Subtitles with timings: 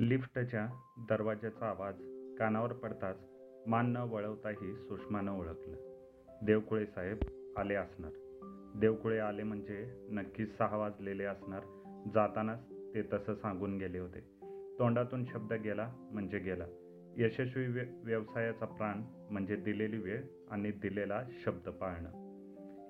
[0.00, 0.68] लिफ्टच्या
[0.98, 1.94] दरवाज्याचा आवाज
[2.38, 3.16] कानावर पडताच
[3.66, 5.76] मान न वळवताही सुषमानं ओळखलं.
[6.42, 7.16] देवकुळे साहेब
[7.56, 8.10] आले असणार.
[8.80, 11.60] देवकुळे आले म्हणजे नक्कीच सहा वाजलेले असणार.
[12.14, 12.58] जातानाच
[12.94, 14.20] ते तसं सांगून गेले होते.
[14.78, 16.64] तोंडातून शब्द गेला म्हणजे गेला.
[17.16, 22.10] यशस्वी व्य व्यवसायाचा प्राण म्हणजे दिलेली वेळ आणि दिलेला शब्द पाळणं.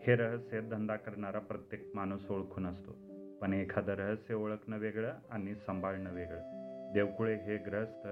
[0.02, 2.92] हे रहस्य धंदा करणारा प्रत्येक माणूस ओळखून असतो.
[3.40, 6.57] पण एखादं रहस्य ओळखणं वेगळं आणि सांभाळणं वेगळं.
[6.92, 8.08] देवकुळे हे ग्रहस्थ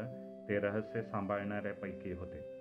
[0.48, 2.56] ते रहस्य सांभाळणाऱ्यापैकी होते.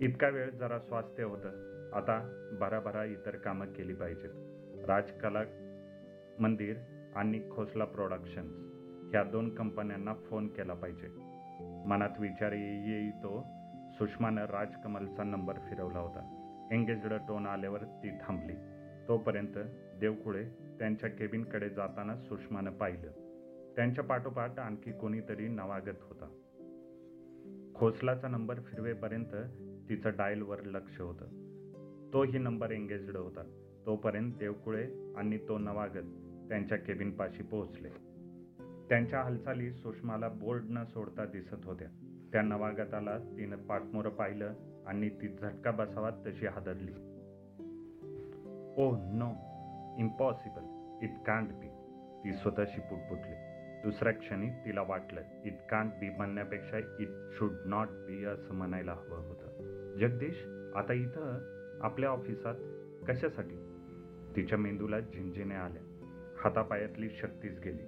[0.00, 1.74] इतका वेळ जरा स्वास्थ्य होतं.
[1.92, 4.30] आता भराभरा इतर कामं केली पाहिजेत.
[4.86, 5.40] राजकला
[6.38, 6.76] मंदिर
[7.16, 8.52] आणि खोसला प्रोडक्शन्स
[9.10, 11.08] ह्या दोन कंपन्यांना फोन केला पाहिजे.
[11.86, 13.44] मनात विचार येई तो
[13.92, 16.40] सुषमानं राजकमलचा नंबर फिरवला होता.
[16.72, 18.56] एंगेजड टोन आल्यावर ती थांबली.
[19.08, 19.58] तोपर्यंत
[20.00, 20.44] देवकुळे
[20.78, 23.23] त्यांच्या केबिनकडे जाताना सुषमानं पाहिलं.
[23.76, 26.26] त्यांच्या पाठोपाठ आणखी कोणीतरी नवागत होता.
[27.74, 29.34] खोसलाचा नंबर फिरवेपर्यंत
[29.88, 31.24] तिचं डायलवर लक्ष होतं.
[32.12, 33.42] तोही नंबर एंगेजड होता.
[33.86, 36.06] तोपर्यंत देवकुळे आणि तो नवागत
[36.48, 37.88] त्यांच्या केबिनपाशी पोहोचले.
[38.88, 41.88] त्यांच्या हालचाली सुषमाला बोर्ड न सोडता दिसत होत्या.
[42.32, 44.54] त्या नवागताला तिनं पाठमोरं पाहिलं
[44.86, 46.92] आणि ती झटका बसावा तशी हादरली.
[48.76, 49.30] ओ no
[49.98, 50.62] impossible
[51.02, 51.68] it can't be
[52.24, 53.53] ती स्वतःशी पुटपुटली.
[53.84, 59.18] दुसऱ्या क्षणी तिला वाटलं इट कांट बी म्हणण्यापेक्षा इट शुड नॉट बी असं म्हणायला हवं
[59.18, 59.44] होतं.
[59.98, 62.54] जगदीश आता इथं आपल्या ऑफिसात
[63.08, 63.56] कशासाठी?
[64.36, 65.82] तिच्या मेंदूला झिंजिने आल्या
[66.38, 67.82] हातापायातली शक्तीच गेली.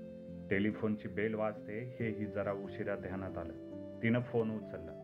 [0.51, 3.53] टेलिफोनची बेल वाजते हेही जरा उशिरा ध्यानात आलं.
[4.03, 5.03] तिनं फोन उचलला.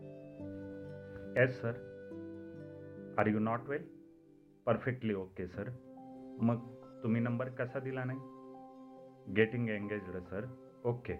[1.37, 1.73] Yes sir
[3.17, 3.83] are you not well
[4.65, 5.69] perfectly okay sir
[6.41, 6.57] मग
[7.03, 8.19] तुम्ही नंबर कसा दिला नाही?
[9.33, 11.13] Getting engaged sir okay.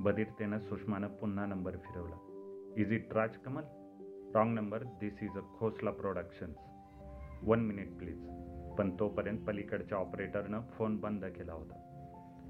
[0.00, 2.16] बधिरतेनं सुषमानं पुन्हा नंबर फिरवला.
[2.76, 3.62] Is it Rajkamal
[4.34, 6.56] wrong number this is a Khosla productions
[7.42, 8.26] one minute please
[8.78, 11.86] पण तोपर्यंत पलीकडच्या ऑपरेटरनं फोन बंद केला होता.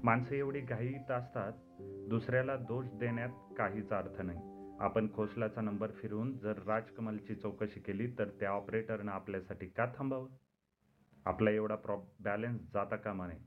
[0.03, 1.51] माणसं एवढी घाईत असतात
[2.09, 4.39] दुसऱ्याला दोष देण्यात काहीच अर्थ नाही.
[4.79, 10.27] आपण खोसलाचा नंबर फिरवून जर राजकमलची चौकशी केली तर त्या ऑपरेटरनं आपल्यासाठी का थांबावं?
[11.25, 13.39] आपला एवढा प्रॉ बॅलन्स जाता कामा नये.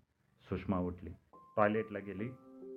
[0.48, 1.10] सुषमा उठली.
[1.56, 2.28] टॉयलेटला गेली.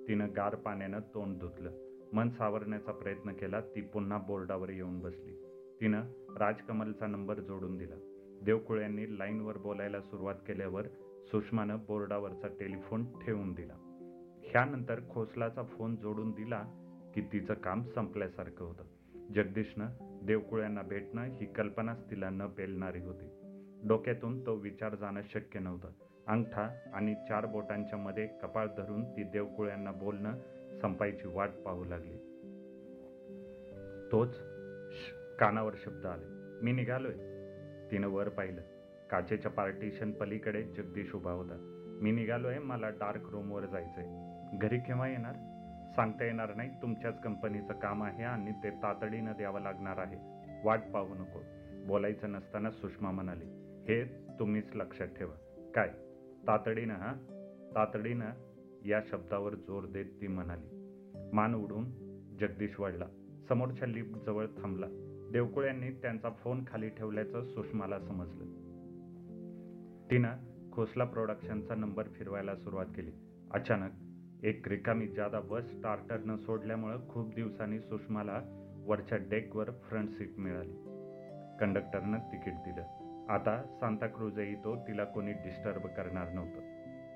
[0.08, 1.70] तिनं गार पाण्यानं तोंड धुतलं.
[2.12, 5.32] मन सावरण्याचा प्रयत्न केला ती पुन्हा बोर्डावर येऊन बसली.
[5.80, 6.02] तिनं
[6.38, 7.94] राजकमलचा नंबर जोडून दिला.
[8.44, 10.86] देवकुळ्यांनी लाईनवर बोलायला सुरुवात केल्यावर
[11.26, 13.74] सुषमानं बोर्डावरचा टेलिफोन ठेवून दिला.
[14.44, 16.64] ह्यानंतर खोसलाचा फोन जोडून दिला
[17.14, 18.84] की तिचं काम संपल्यासारखं होतं.
[19.34, 19.86] जगदीशनं
[20.26, 23.26] देवकुळ्यांना भेटणं ही कल्पनाच तिला न पेलणारी होती.
[23.88, 25.90] डोक्यातून तो विचार जाणं शक्य नव्हतं.
[26.28, 30.34] अंगठा आणि चार बोटांच्या मध्ये कपाळ धरून ती देवकुळ्यांना बोलणं
[30.82, 32.16] संपायची वाट पाहू लागली.
[34.12, 34.34] तोच
[34.92, 36.24] श- कानावर शब्द आले.
[36.64, 37.14] मी निघालोय.
[37.90, 38.60] तिनं वर पाहिलं.
[39.10, 41.84] काचेच्या पार्टिशन पलीकडे जगदीश उभा होता.
[42.02, 44.06] मी निघालोय मला डार्क रूमवर जायचंय.
[44.52, 45.34] घरी केव्हा येणार?
[45.96, 50.16] सांगता येणार नाही तुमच्याच कंपनीचं काम आहे आणि ते तातडीनं द्यावं लागणार आहे.
[50.64, 51.40] वाट पाहू नको.
[51.86, 53.44] बोलायचं नसताना सुषमा म्हणाली
[53.88, 54.04] हे
[54.38, 55.34] तुम्हीच लक्षात ठेवा.
[55.74, 55.90] काय?
[56.46, 57.14] तातडीनं हा?
[57.74, 58.30] तातडीनं
[58.84, 60.78] या शब्दावर जोर देत ती म्हणाली
[61.32, 61.84] मान उडून
[62.40, 63.04] जगदीश वाढला.
[63.48, 64.86] समोरच्या लिफ्ट जवळ थांबला
[65.32, 68.44] देवकुळ्यांनी त्यांचा फोन खाली ठेवल्याचं सुषमाला समजलं.
[70.10, 70.32] तिनं
[70.72, 73.12] खोसला प्रोडक्शनचा नंबर फिरवायला सुरुवात केली.
[73.50, 73.90] अचानक
[74.44, 78.42] एक रिकामी जादा बस स्टार्टरनं सोडल्यामुळं खूप दिवसांनी सुषमाला
[78.86, 80.74] वरच्या डेकवर फ्रंट सीट मिळाली.
[81.60, 82.97] कंडक्टरनं तिकीट दिलं.
[83.28, 86.60] आता सांताक्रूजही तो तिला कोणी डिस्टर्ब करणार नव्हतं.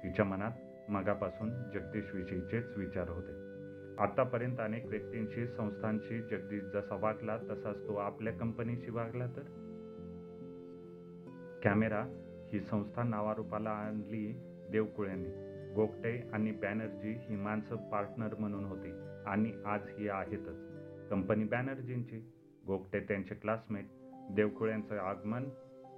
[0.03, 0.51] तिच्या मनात
[0.91, 3.53] मगापासून जगदीशविषयीचेच विचार होते.
[4.03, 9.43] आतापर्यंत अनेक व्यक्तींशी संस्थांशी जगदीश जसा वागला तसाच तो आपल्या कंपनीशी वागला तर?
[11.63, 12.05] कॅमेरा
[12.53, 14.41] ही संस्था नावारूपाला आणली
[14.71, 15.29] देवकुळ्यांनी.
[15.75, 18.91] गोगटे आणि बॅनर्जी ही माणसं पार्टनर म्हणून होती
[19.27, 20.69] आणि आज ही आहेतच.
[21.11, 22.33] कंपनी बॅनर्जींची.
[22.67, 23.85] गोगटे त्यांचे क्लासमेट
[24.31, 25.45] देवकुळ्यांचं आगमन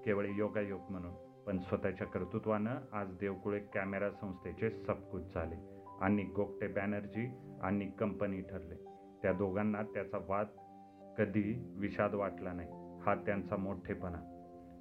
[0.05, 1.15] केवळ योगायोग म्हणून
[1.47, 5.75] पण स्वतःच्या कर्तृत्वानं आज देवकुळे कॅमेरा संस्थेचे सबकुच झाले.
[6.01, 7.31] आणि गोपटे बॅनर्जी
[7.63, 8.75] आणि कंपनी ठरले.
[9.23, 10.47] त्या दोघांना त्याचा वाद
[11.19, 12.69] कधी विषाद वाटला नाही
[13.01, 14.31] हा त्यांचा मोठेपणा.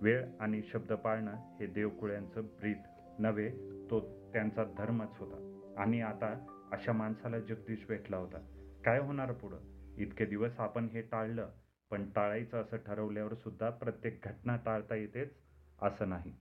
[0.01, 2.77] वेळ आणि शब्द पाळणं हे देवकुळ्यांचं ब्रीद
[3.19, 3.49] नव्हे
[3.89, 3.99] तो
[4.33, 5.59] त्यांचा धर्मच होता.
[5.77, 8.37] आणि आता अशा माणसाला जगदीश भेटला होता.
[8.85, 9.57] काय होणार पुढं?
[9.97, 11.49] इतके दिवस आपण हे टाळलं
[11.94, 15.34] पण टाळायचं असं ठरवल्यावर सुद्धा प्रत्येक घटना टाळता येतेच
[15.81, 16.34] असं नाही.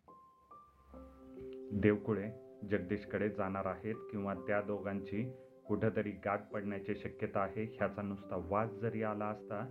[1.81, 2.31] देवकुळे
[2.71, 5.33] जगदीशकडे जाणार आहेत किंवा त्या दोघांची
[5.67, 9.67] कुठंतरी गाठ पडण्याची शक्यता आहे ह्याचा नुसता वाद जरी आला असता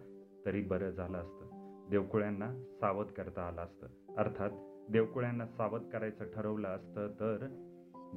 [0.46, 1.50] तरी बरं झालं असतं.
[1.90, 3.88] देवकुळ्यांना सावध करता आलं असतं.
[4.18, 4.50] अर्थात
[4.92, 7.38] देवकुळ्यांना सावध करायचं ठरवलं असतं तर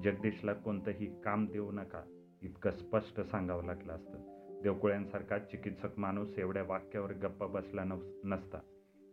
[0.05, 2.03] जगदीशला कोणतंही काम देऊ नका
[2.43, 4.34] इतकं स्पष्ट सांगावं लागलं असतं.
[4.65, 8.59] देवकुळ्यांसारखा चिकित्सक माणूस एवढ्या वाक्यावर गप्प बसला नस नसता.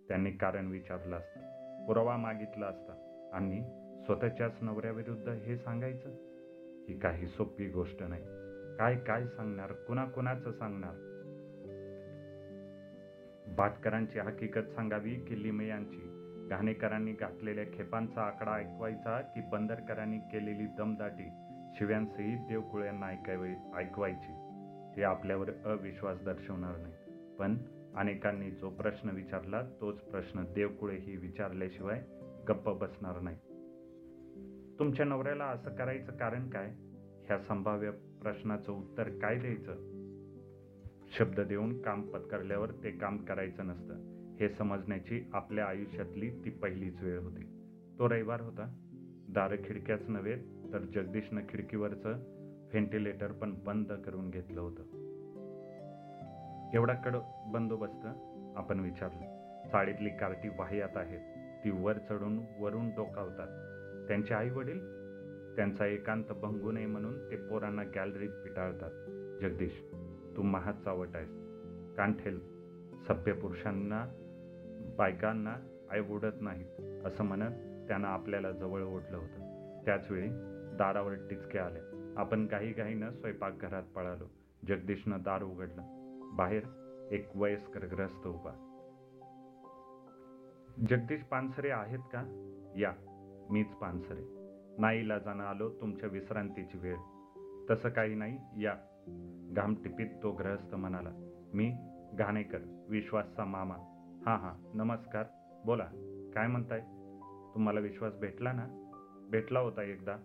[0.08, 1.40] त्यांनी कारण विचारलं असतं.
[1.88, 2.94] पुरावा मागितला असता.
[3.34, 3.62] आणि
[4.06, 6.10] स्वतःच्याच नवऱ्याविरुद्ध हे सांगायचं?
[6.90, 8.24] ही काही सोपी गोष्ट नाही.
[8.78, 9.72] काय काय सांगणार?
[9.72, 10.94] कुणाकुणाचं सांगणार?
[13.58, 16.18] भाटकरांची हकीकत सांगावी की लिमयांची?
[16.50, 21.30] घाणेकरांनी घातलेल्या खेपांचा आकडा ऐकवायचा की बंदरकरांनी केलेली दमदाटी
[21.78, 24.41] शिव्यांसहित देवकुळ्यांना ऐकावे ऐकवायची?
[24.98, 26.94] हे आपल्यावर अविश्वास दर्शवणार नाही.
[27.40, 27.58] पण
[27.96, 32.02] अनेकांनी जो प्रश्न विचारला तोच प्रश्न देवकुळेही विचारल्याशिवाय
[32.50, 33.38] गप्प बसणार नाही.
[34.80, 36.72] तुमच्या नवऱ्याला असं करायचं कारण काय?
[37.26, 39.74] ह्या संभाव्य प्रश्नाचं उत्तर काय द्यायचं?
[41.18, 43.94] शब्द देऊन काम पत्करल्यावर ते काम करायचं नसतं.
[44.40, 47.44] हे समजण्याची आपल्या आयुष्यातली ती पहिलीच वेळ होती.
[48.00, 48.78] तो रविवार होता.
[49.30, 50.36] दार खिडक्याच नव्हे
[50.74, 52.41] तर जगदीशनं खिडकीवरचं
[52.72, 54.84] व्हेंटिलेटर पण बंद करून घेतलं होतं.
[56.74, 57.16] एवढा कड
[57.48, 58.08] बंदोबस्त?
[58.56, 59.42] आपण विचारलं.
[59.68, 61.20] साडीतली कार्टी वाह्यात आहेत.
[61.64, 63.48] ती वर चढून वरून डोकावतात.
[64.08, 64.80] त्यांचे आई वडील
[65.56, 68.92] त्यांचा एकांत भंगू नये म्हणून ते पोरांना गॅलरीत पिटाळतात.
[69.42, 69.84] जगदीश
[70.38, 71.30] तू महाच चावट आहेस.
[71.98, 72.40] कांठेल
[73.08, 74.06] सभ्य पुरुषांना
[74.98, 75.56] बायकांना
[75.92, 79.40] आई ओढत नाहीत असं म्हणत त्यानं आपल्याला जवळ ओढलं होतं.
[79.86, 80.28] त्याचवेळी
[80.78, 81.91] दारावर टिचके आल्या.
[82.18, 84.26] आपण काही घाईनं स्वयंपाकघरात पळालो.
[84.68, 85.82] जगदीशनं दार उघडलं.
[86.36, 86.64] बाहेर
[87.12, 88.68] एक वयस्कर ग्रस्त उभा.
[90.90, 92.24] जगदीश पानसरे आहेत का?
[92.78, 92.94] या
[93.52, 94.22] मीच पानसरे.
[94.78, 96.96] नाईला जाणं आलो तुमच्या विश्रांतीची वेळ.
[97.70, 98.76] तसं काही नाही या.
[99.56, 101.10] घामटिपीत तो ग्रहस्थ म्हणाला
[101.54, 101.74] मी
[102.14, 103.76] घाणेकर विश्वासचा मामा.
[104.26, 105.26] हां हां नमस्कार.
[105.66, 105.86] बोला
[106.34, 106.80] काय म्हणताय?
[107.54, 108.88] तुम्हाला विश्वास भेटला ना?
[109.32, 110.18] भेटला होता एकदा.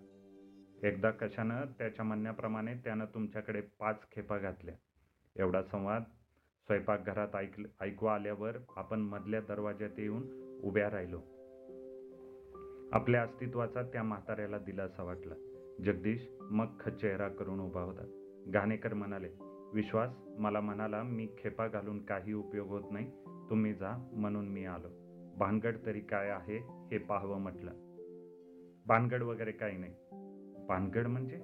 [0.82, 4.74] एकदा कशानं त्याच्या म्हणण्याप्रमाणे त्यानं तुमच्याकडे पाच खेपा घातल्या.
[5.36, 6.02] एवढा संवाद
[6.66, 10.22] स्वयंपाकघरात ऐक ऐकू आल्यावर आपण मधल्या दरवाज्यात येऊन
[10.64, 11.18] उभ्या राहिलो.
[12.92, 15.34] आपल्या अस्तित्वाचा त्या म्हाताऱ्याला दिलासा वाटला.
[15.84, 18.32] जगदीश मग चेहरा करून उभा होता.
[18.46, 19.28] घाणेकर म्हणाले
[19.74, 23.10] विश्वास मला म्हणाला मी खेपा घालून काही उपयोग होत नाही.
[23.50, 24.88] तुम्ही जा म्हणून मी आलो.
[25.36, 27.70] भानगड तरी काय आहे हे पाहावं म्हटलं.
[28.86, 29.94] भानगड वगैरे काही नाही.
[30.68, 31.36] पानगड म्हणजे?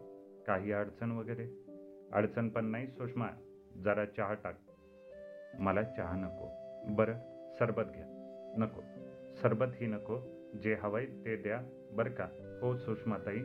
[0.46, 1.48] काही अडचण वगैरे?
[2.12, 3.26] अडचण पण नाही सुषमा.
[3.84, 4.58] जरा चहा टाक.
[5.58, 6.48] मला चहा नको.
[6.94, 7.18] बरं
[7.58, 8.04] सरबत घ्या.
[8.58, 8.80] नको.
[9.42, 10.20] सरबत ही नको.
[10.62, 11.62] जे हवंय ते द्या.
[11.92, 12.28] बरं का?
[12.62, 13.38] हो सुषमाताई.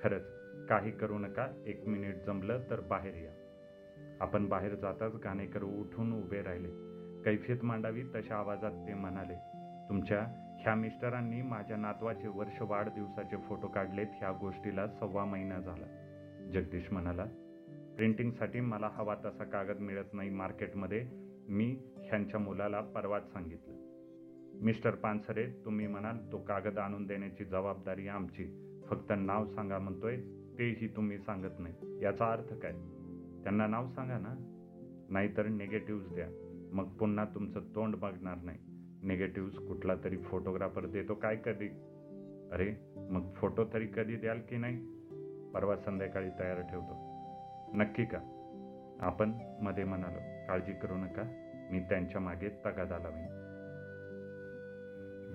[0.00, 0.22] खरंच
[0.68, 1.62] काही करू नका.
[1.66, 3.30] एक मिनिट जमलं तर बाहेर या.
[4.20, 6.68] आपण बाहेर जाताच घाणेकर उठून उभे राहिले.
[7.22, 9.34] कैफियत मांडावी तशा आवाजात ते म्हणाले
[9.88, 10.26] तुमच्या
[10.62, 15.86] ह्या मिस्टरांनी माझ्या नातवाचे वर्ष वाढदिवसाचे फोटो काढलेत ह्या गोष्टीला सव्वा महिना झाला.
[16.52, 17.24] जगदीश म्हणाला
[17.96, 21.06] प्रिंटिंगसाठी मला हवा तसा कागद मिळत नाही मार्केटमध्ये.
[21.48, 23.74] मी ह्यांच्या मुलाला परवाच सांगितलं.
[24.64, 28.78] मिस्टर पानसरे तुम्ही म्हणाल तो कागद आणून देण्याची जबाबदारी आमची.
[28.90, 30.16] फक्त नाव सांगा म्हणतोय
[30.58, 32.02] तेही तुम्ही सांगत नाही.
[32.02, 32.72] याचा अर्थ काय?
[33.42, 34.34] त्यांना नाव सांगा ना.
[35.10, 36.28] नाहीतर निगेटिव्ह द्या.
[36.72, 38.58] मग पुन्हा तुमचं तोंड बघणार नाही.
[39.02, 41.68] निगेटिव्ह कुठला तरी फोटोग्राफर देतो काय कधी?
[42.52, 44.76] अरे मग फोटो तरी कधी द्याल की नाही?
[45.54, 46.94] परवा संध्याकाळी तयार ठेवतो.
[47.76, 48.38] नक्की का?
[49.00, 50.18] आपण मध्ये म्हणालो
[50.48, 51.22] काळजी करू नका
[51.70, 53.42] मी त्यांच्या मागे तगादा लावेन.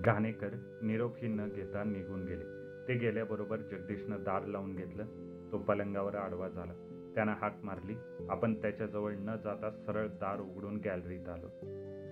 [0.04, 2.44] घाणेकर निरोपही न घेता निघून गेले.
[2.88, 5.04] ते गेल्याबरोबर जगदीशनं दार लावून घेतलं.
[5.52, 6.72] तो पलंगावर आडवा झाला.
[7.14, 7.94] त्यानं हाक मारली.
[8.30, 11.48] आपण त्याच्याजवळ न जाता सरळ दार उघडून गॅलरीत आलो.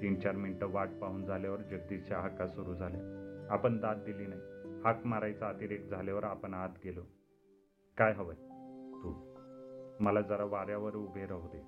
[0.03, 3.01] तीन चार मिनटं वाट पाहून झाल्यावर जगदीशच्या हाका सुरू झाल्या.
[3.51, 4.41] आपण दाद दिली नाही.
[4.85, 7.01] हाक मारायचा अतिरेक झाल्यावर आपण आत गेलो.
[7.97, 8.37] काय हवंय?
[9.03, 9.37] तू?
[10.01, 11.63] मला जरा वाऱ्यावर उभे राहू दे.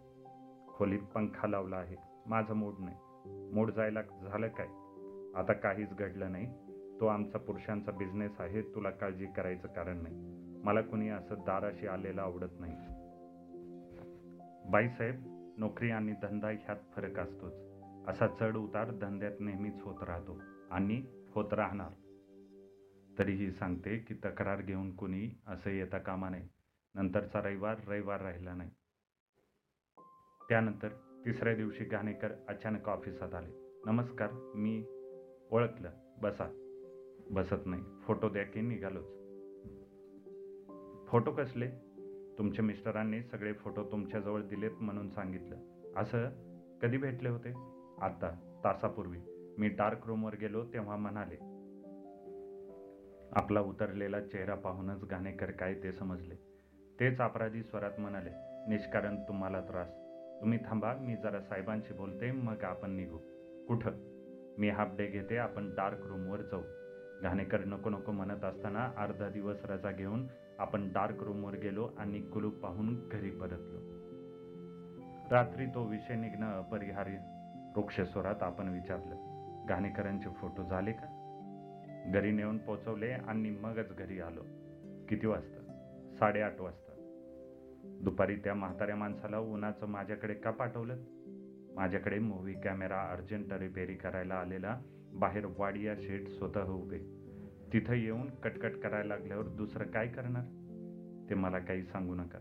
[0.69, 1.97] खोलीत पंखा लावला आहे.
[2.27, 2.97] माझं मूड नाही.
[3.55, 4.67] मूड जायला झालं काय?
[5.39, 6.47] आता काहीच घडलं नाही.
[7.01, 8.63] तो आमचा पुरुषांचा बिझनेस आहे.
[8.63, 10.17] तुला काळजी करायचं कारण नाही.
[10.65, 12.75] मला कुणी असं दाराशी आलेलं आवडत नाही.
[14.71, 15.15] बाईसाहेब
[15.59, 17.68] नोकरी आणि धंदा ह्यात फरक असतोच.
[18.09, 21.91] असा चढ उतार धंद्यात नेहमीच होत राहतो आणि होत राहणार.
[23.19, 26.49] तरीही सांगते की तक्रार घेऊन कुणी असं येता कामा नये.
[26.95, 28.71] नंतरचा रविवार रविवार राहिला नाही.
[30.49, 30.89] त्यानंतर
[31.27, 33.81] तिसऱ्या दिवशी घाणेकर अचानक ऑफिसात आले.
[33.87, 34.85] नमस्कार मी
[35.51, 35.91] ओळखलं.
[36.23, 36.45] बसा.
[37.31, 37.83] बसत नाही.
[38.03, 39.07] फोटो द्या की निघालोच.
[41.09, 41.69] फोटो कसले?
[42.39, 45.57] तुमच्या मिस्टरांनी सगळे फोटो तुमच्याजवळ दिलेत म्हणून सांगितलं.
[45.97, 46.29] असं
[46.79, 47.68] कधी भेटले होते?
[48.03, 49.19] आता तासापूर्वी.
[49.59, 51.37] मी डार्क रूमवर गेलो तेव्हा म्हणाले
[53.33, 56.35] आपला उतरलेला चेहरा पाहूनच घाणेकर काय ते समजले.
[57.01, 58.31] तेच अपराधी स्वरात म्हणाले
[58.69, 59.89] निष्कारण तुम्हाला त्रास.
[60.41, 63.19] तुम्ही थांबा मी जरा साहेबांशी बोलते मग आपण निघू.
[63.67, 63.91] कुठं?
[64.59, 66.63] मी हाफ डे घेते आपण डार्क रूमवर जाऊ.
[67.23, 70.27] घाणेकर नको नको म्हणत असताना अर्धा दिवस रजा घेऊन
[70.59, 73.79] आपण डार्क रूमवर गेलो आणि कुलूप पाहून घरी परतलो.
[75.31, 77.17] रात्री तो विषय निघणं अपरिहार्य
[77.79, 79.17] वृक्षस्वरात आपण विचारलं
[79.69, 81.15] घाणेकरांचे फोटो झाले का?
[82.15, 84.41] घरी नेऊन पोचवले आणि मगच घरी आलो.
[85.09, 85.61] किती वाजता?
[86.19, 86.93] साडेआठ वाजता.
[87.85, 90.97] दुपारी त्या म्हाताऱ्या माणसाला उन्हाचं माझ्याकडे का पाठवलं?
[91.75, 94.81] माझ्याकडे मूव्ही कॅमेरा अर्जंट रिपेरी करायला आलेला
[95.15, 96.99] बाहेर वाडिया शेट स्वतः उभे.
[97.73, 100.45] तिथं येऊन कटकट करायला लागल्यावर दुसरं काय करणार?
[101.31, 102.39] ते मला काही सांगू नका.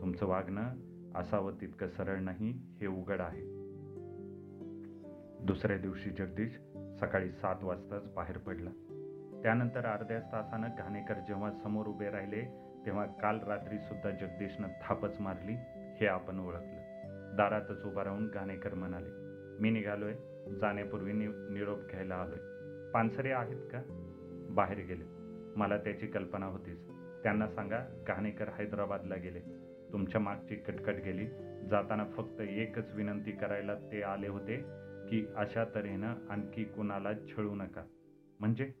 [0.00, 0.68] तुमचं वागणं
[1.14, 2.50] असावं तितकं सरळ नाही
[2.80, 3.63] हे उघड आहे.
[5.44, 6.58] दुसऱ्या दिवशी जगदीश
[7.00, 8.70] सकाळी सात वाजताच बाहेर पडला.
[9.42, 12.42] त्यानंतर अर्ध्या तासानं घाणेकर जेव्हा समोर उभे राहिले
[12.86, 15.52] तेव्हा काल रात्री सुद्धा जगदीशनं थापच मारली
[16.00, 17.34] हे आपण ओळखलं.
[17.36, 19.08] दारातच उभा राहून घाणेकर म्हणाले
[19.62, 20.14] मी निघालोय
[20.60, 22.38] जाण्यापूर्वी नि निरोप घ्यायला आलोय.
[22.92, 23.82] पानसरे आहेत का?
[24.50, 25.04] बाहेर गेले.
[25.56, 26.88] मला त्याची कल्पना होतीच.
[27.22, 29.40] त्यांना सांगा घाणेकर हैदराबादला गेले.
[29.92, 31.26] तुमच्या मागची कटकट गेली.
[31.70, 34.83] जाताना फक्त एकच विनंती करायला ते आले होते
[35.14, 37.84] की अशा तऱ्हेनं आणखी कुणाला छळू नका.
[38.40, 38.72] म्हणजे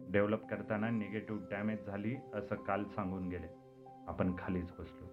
[0.00, 3.46] डेव्हलप करताना निगेटिव्ह डॅमेज झाली असं काल सांगून गेले.
[4.06, 5.06] आपण खालीच बसलो.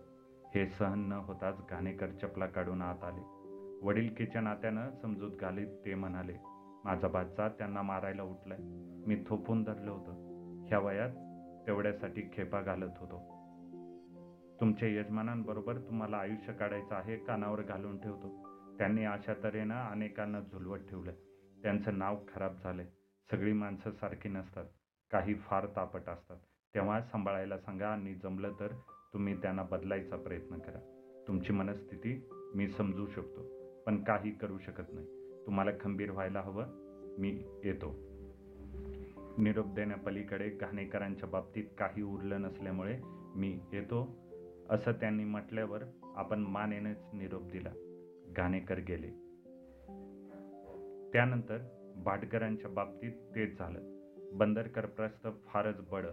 [0.55, 3.21] हे सहन न होताच घाणेकर चपला काढून आत आले.
[3.87, 6.33] वडील किचन नात्यानं समजूत घालीत ते म्हणाले
[6.83, 8.57] माझा बादचा त्यांना मारायला उठलाय.
[9.07, 10.11] मी थोपून धरलं होतं.
[10.67, 11.11] ह्या वयात
[11.67, 13.17] तेवढ्यासाठी खेपा घालत होतो.
[14.59, 18.48] तुमच्या यजमानांबरोबर तुम्हाला आयुष्य काढायचं आहे कानावर घालून ठेवतो.
[18.79, 21.11] त्यांनी अशा तऱ्हेनं अनेकांना झुलवत ठेवलं.
[21.63, 22.83] त्यांचं नाव खराब झालं.
[23.31, 24.65] सगळी माणसं सारखी नसतात.
[25.11, 26.37] काही फार तापट असतात.
[26.75, 28.67] तेव्हा सांभाळायला सांगा आणि जमलं तर
[29.13, 30.95] तुम्ही त्यांना बदलायचा प्रयत्न करा.
[31.27, 33.41] तुमची मनस्थिती मी समजू शकतो
[33.83, 35.07] पण काही करू शकत नाही.
[35.45, 36.65] तुम्हाला खंबीर व्हायला हवं.
[37.19, 37.95] मी येतो.
[39.37, 42.99] निरोप देण्यापलीकडे घाणेकरांच्या बाबतीत काही उरलं नसल्यामुळे
[43.35, 44.15] मी येतो.
[44.69, 45.83] असं त्यांनी म्हटल्यावर
[46.15, 47.69] आपण मानेनेच निरोप दिला.
[48.37, 49.09] घाणेकर गेले.
[51.13, 51.57] त्यानंतर
[52.03, 53.79] भाटकरांच्या बाबतीत तेच झालं.
[54.33, 56.05] बंदरकर प्रस्त फारच बड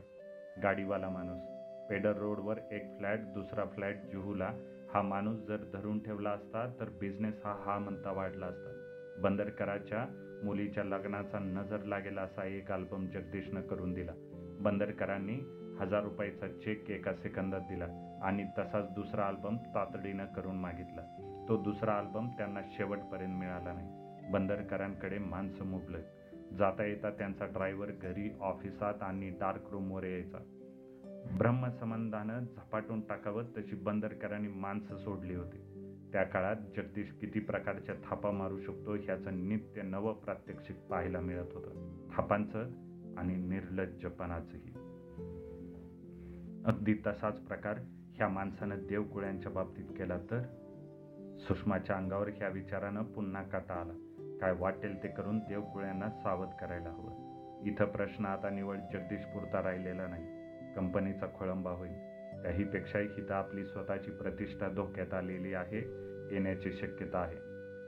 [0.63, 1.43] गाडीवाला माणूस.
[1.91, 4.53] पेडर रोडवर एक फ्लॅट दुसरा फ्लॅट जुहूला.
[4.95, 8.83] हा माणूस जर धरून ठेवला असता तर बिझनेस हा हा म्हणता वाढला असता.
[9.23, 10.07] बंदरकराच्या
[10.45, 14.13] मुलीच्या लग्नाचा नजर लागेल असा एक अल्बम जगदीशनं करून दिला.
[14.61, 15.37] बंदरकरांनी
[15.81, 21.03] हजार रुपयाचा चेक एका सेकंदात दिला आणि तसाच दुसरा अल्बम तातडीनं करून मागितला.
[21.49, 23.89] तो दुसरा अल्बम त्यांना शेवटपर्यंत मिळाला नाही.
[24.31, 26.05] बंदरकरांकडे माणसं मुबलक.
[26.59, 30.39] जाता येता त्यांचा ड्रायव्हर घरी ऑफिसात आणि डार्क रूमवर यायचा.
[31.39, 35.59] ब्रह्मसंबंधानं झपाटून टाकावं तशी बंदरकरांनी माणसं सोडली होती.
[36.13, 41.99] त्या काळात जगदीश किती प्रकारच्या थापा मारू शकतो ह्याचं नित्य नवं प्रात्यक्षिक पाहायला मिळत होतं.
[42.17, 42.63] थापांचं
[43.19, 44.76] आणि निर्लज्जपणाचंही.
[46.65, 47.79] अगदी तसाच प्रकार
[48.17, 50.43] ह्या माणसानं देवकुळ्यांच्या बाबतीत केला तर?
[51.39, 53.93] सुषमाच्या अंगावर ह्या विचारानं पुन्हा काटा आला.
[54.41, 57.27] काय वाटेल ते करून देवकुळ्यांना सावध करायला हवं.
[57.67, 60.25] इथं प्रश्न आता निवड जगदीश पुरता राहिलेला नाही.
[60.75, 61.93] कंपनीचा खोळंबा होईल.
[62.43, 65.79] त्याहीपेक्षाही हिथं आपली स्वतःची प्रतिष्ठा धोक्यात आलेली आहे
[66.35, 67.37] येण्याची शक्यता आहे.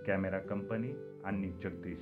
[0.07, 1.99] कॅमेरा कंपनी आणि जगदीश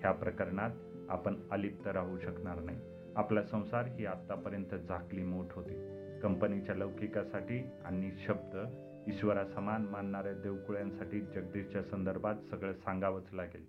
[0.00, 0.70] ह्या प्रकरणात
[1.08, 2.80] आपण अलिप्त राहू शकणार नाही.
[3.16, 5.97] आपला संसार ही आत्तापर्यंत झाकली मोठ होती.
[6.22, 13.66] कंपनीच्या लौकिकासाठी आणि शब्द ईश्वरासमान मानणाऱ्या देवकुळ्यांसाठी जगदीशच्या संदर्भात सगळं सांगावंच लागेल.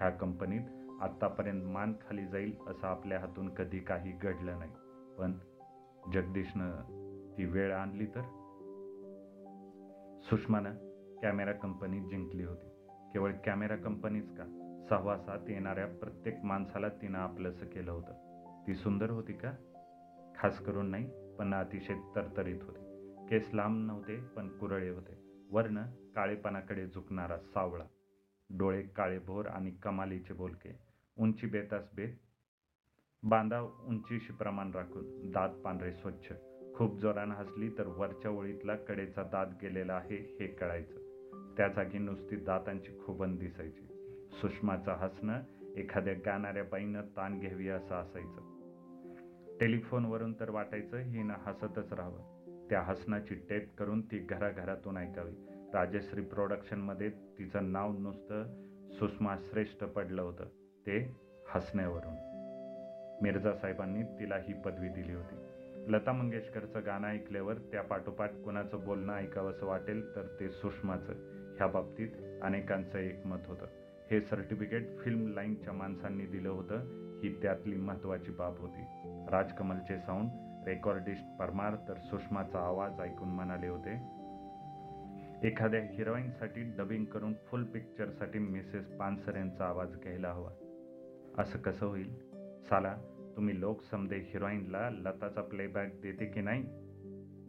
[0.00, 0.60] ह्या कंपनीत
[1.00, 4.70] आत्तापर्यंत मान खाली जाईल असं आपल्या हातून कधी काही घडलं नाही.
[5.18, 5.32] पण
[6.12, 6.72] जगदीशनं
[7.38, 8.20] ती वेळ आणली तर?
[10.22, 10.74] सुषमानं
[11.22, 12.68] कॅमेरा कंपनी जिंकली होती.
[13.12, 14.44] केवळ कॅमेरा कंपनीच का?
[14.88, 18.12] सहवासात येणाऱ्या प्रत्येक माणसाला तिनं आपलंसं केलं होतं.
[18.66, 19.52] ती सुंदर होती का?
[20.36, 22.88] खास करून नाही पण अतिशय तरतरीत होते.
[23.28, 25.46] केस लांब नव्हते पण कुरळे होते.
[25.50, 25.82] वर्ण
[26.14, 27.84] काळेपणाकडे झुकणारा सावळा.
[28.50, 30.78] डोळे काळेभोर आणि कमालीचे बोलके.
[31.18, 32.12] उंची बेतास बेत.
[33.22, 36.32] बांधा उंचीशी प्रमाण राखून दात पांढरे स्वच्छ.
[36.74, 40.94] खूप जोरानं हसली तर वरच्या ओळीतला कडेचा दात गेलेला आहे हे कळायचं.
[41.56, 43.86] त्या जागी नुसती दातांची खुबन दिसायची.
[44.32, 45.40] सुषमाचं हसणं
[45.76, 48.47] एखाद्या गाणाऱ्या बाईनं ताण घ्यावी असं असायचं.
[49.60, 52.38] टेलिफोनवरून तर वाटायचं हिनं हसतच राहावं.
[52.70, 55.32] त्या हसनाची टेप करून ती घराघरातून ऐकावी.
[55.74, 58.44] राजश्री प्रोडक्शनमध्ये तिचं नाव नुसतं
[58.90, 60.44] सुषमा श्रेष्ठ पडलं होतं
[60.86, 61.16] ते
[61.48, 62.28] हसण्यावरून.
[63.22, 65.34] मिर्झा साहेबांनी तिला ही पदवी दिली होती.
[65.88, 71.12] लता मंगेशकरचं गाणं ऐकल्यावर त्या पाठोपाठ कुणाचं बोलणं ऐकावंसं वाटेल तर ते सुषमाचं.
[71.56, 72.08] ह्या बाबतीत
[72.42, 73.66] अनेकांचं एकमत होतं.
[74.10, 77.07] हे सर्टिफिकेट फिल्म लाईनच्या माणसांनी दिलं होतं.
[77.22, 78.84] ही त्यातली महत्त्वाची बाब होती.
[79.30, 80.30] राजकमलचे साऊंड
[80.68, 84.18] रेकॉर्डिस्ट परमार तर सुषमाचा आवाज ऐकून म्हणाले होते
[85.48, 90.50] एखाद्या हिरोईनसाठी डबिंग करून फुल पिक्चरसाठी मिसेस पानसर यांचा आवाज घ्यायला हवा.
[91.38, 92.14] असं कसं होईल?
[92.62, 92.96] साला
[93.36, 96.64] तुम्ही लोक समदे हिरोईनला लताचा प्लेबॅक देते की नाही?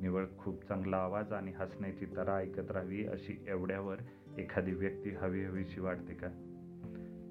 [0.02, 3.96] निवळ खूप चांगला आवाज आणि हसण्याची तरा ऐकत राहावी अशी एवढ्यावर
[4.38, 6.28] एखादी व्यक्ती हवी हवीशी वाटते का?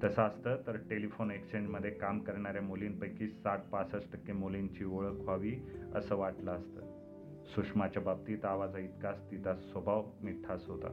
[0.04, 5.56] तसं असतं तर टेलिफोन एक्सचेंजमध्ये काम करणाऱ्या मुलींपैकी साठ पासष्ट टक्के मुलींची ओळख व्हावी
[5.94, 6.80] असं वाटलं असतं.
[7.46, 10.88] सुषमाच्या बाबतीत आवाजा इतकाच तिचा स्वभाव मिठास होता.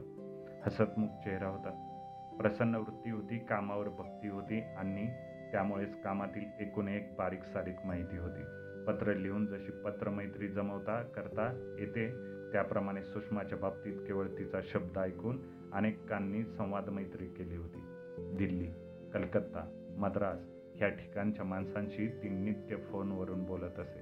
[0.66, 1.82] हसतमुख चेहरा होता.
[2.40, 5.06] प्रसन्न वृत्ती होती कामावर भक्ती होती आणि
[5.52, 8.42] त्यामुळेच कामातील एकूण एक बारीक सारीक माहिती होती.
[8.86, 12.10] पत्र लिहून जशी पत्रमैत्री जमवता करता येते
[12.52, 15.38] त्याप्रमाणे सुषमाच्या बाबतीत केवळ तिचा शब्द ऐकून
[15.72, 17.78] अनेकांनी संवाद मैत्री केली होती.
[18.36, 18.68] दिल्ली
[19.14, 20.38] कलकत्ता मद्रास
[20.76, 24.00] ह्या ठिकाणच्या माणसांशी ती नित्य फोनवरून बोलत असे.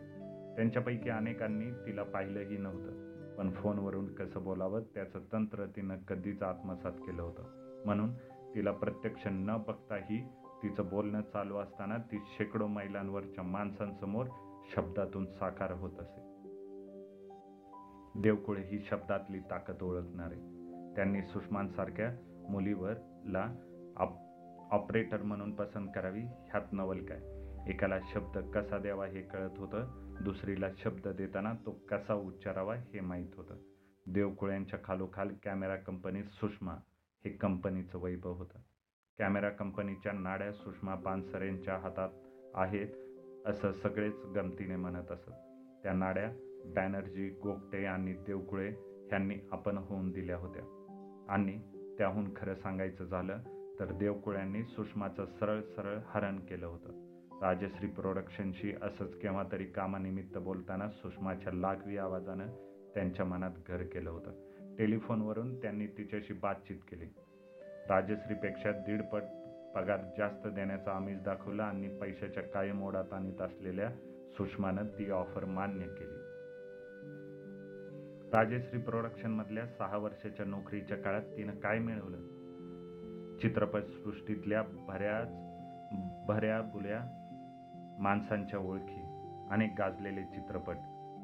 [0.57, 3.05] त्यांच्यापैकी अनेकांनी तिला पाहिलंही नव्हतं.
[3.37, 7.43] पण फोनवरून कसं बोलावं त्याचं तंत्र तिनं कधीच आत्मसात केलं होतं.
[7.85, 8.15] म्हणून
[8.55, 10.29] तिला प्रत्यक्ष न बघताही
[10.63, 14.27] तिचं बोलणं चालू असताना ती शेकडो मैलांवरच्या माणसांसमोर
[14.77, 16.21] शब्दातून साकार होत असे.
[18.21, 20.37] देवकुळे ही शब्दातली ताकद ओळखणारे.
[20.97, 22.17] त्यांनी सुषमांसारख्या
[22.49, 22.95] मुलीवर
[23.27, 23.55] ला
[24.71, 27.21] ऑपरेटर म्हणून पसंत करावी ह्यात नवल काय?
[27.71, 33.29] एकाला शब्द कसा द्यावा हे कळत होतं दुसरीला शब्द देताना तो कसा उच्चारावा हे माहीत
[33.37, 33.57] होतं.
[34.07, 36.73] देवकुळ्यांच्या खालोखाल कॅमेरा कंपनी सुषमा
[37.25, 38.59] हे कंपनीचं वैभव होतं.
[39.19, 42.09] कॅमेरा कंपनीच्या नाड्या सुषमा पानसरेंच्या हातात
[42.55, 42.89] आहेत
[43.47, 45.31] असं सगळेच गमतीने म्हणत असत.
[45.83, 46.31] त्या नाड्या
[46.65, 48.69] बॅनर्जी गोगटे आणि देवकुळे
[49.09, 50.63] ह्यांनी आपण होऊन दिल्या होत्या.
[51.29, 51.59] आणि
[51.99, 53.39] त्याहून खरं सांगायचं झालं
[53.81, 57.05] तर देवकुळ्यांनी सुषमाचं सरळ सरळ हरण केलं होतं.
[57.43, 62.47] राजश्री प्रोडक्शनशी असंच केव्हा तरी कामानिमित्त बोलताना सुषमाच्या लागवी आवाजानं
[62.95, 64.31] त्यांच्या मनात घर केलं होतं.
[64.79, 67.05] टेलिफोनवरून त्यांनी तिच्याशी बातचीत केली.
[67.89, 69.23] राजश्रीपेक्षा दीडपट
[69.75, 73.91] पगार जास्त देण्याचा आमिष दाखवला आणि पैशाच्या कायम ओढात आणत असलेल्या
[74.33, 76.21] सुषमानं ती ऑफर मान्य केली.
[78.31, 82.34] राजश्री प्रोडक्शनमधल्या सहा वर्षाच्या नोकरीच्या काळात तिनं काय मिळवलं?
[83.43, 85.29] चित्रपटसृष्टीतल्या बऱ्याच
[86.29, 87.01] भऱ्या बुल्या
[87.99, 89.01] माणसांच्या ओळखी
[89.51, 90.77] अनेक गाजलेले चित्रपट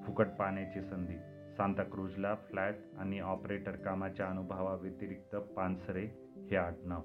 [0.04, 1.18] फुकट पाहण्याची संधी.
[1.56, 6.04] सांताक्रूजला फ्लॅट आणि ऑपरेटर कामाच्या अनुभवाव्यतिरिक्त पानसरे
[6.50, 7.00] हे आडनाव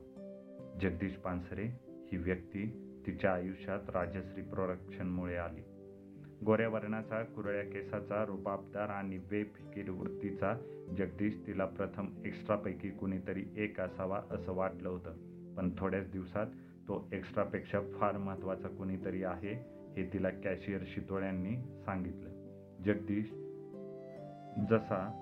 [0.81, 1.63] जगदीश पानसरे
[2.11, 2.65] ही व्यक्ती
[3.07, 5.61] तिच्या आयुष्यात राजश्री प्रोडक्शनमुळे आली.
[6.45, 10.54] गोऱ्या वर्णाचा कुरळ्या केसाचा रुबाबदार आणि बेफिकीर वृत्तीचा
[10.98, 15.13] जगदीश तिला प्रथम एक्स्ट्रापैकी कुणीतरी एक असावा असं वाटलं होतं.
[15.56, 16.45] पण थोड्याच दिवसात
[16.88, 19.54] तो एक्स्ट्रापेक्षा फार महत्त्वाचा कुणीतरी आहे
[19.98, 22.30] हे तिला कॅशियर शितोळ्यांनी सांगितलं.
[22.84, 23.26] जगदीश
[24.69, 25.21] जसा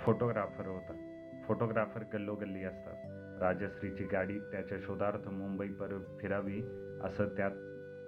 [0.00, 1.00] फोटोग्राफर होता.
[1.46, 2.96] फोटोग्राफर गल्लोगल्ली असतात.
[3.42, 6.60] राजश्रीची गाडी त्याच्या शोधार्थ मुंबई पर फिरावी
[7.02, 7.50] असं त्यात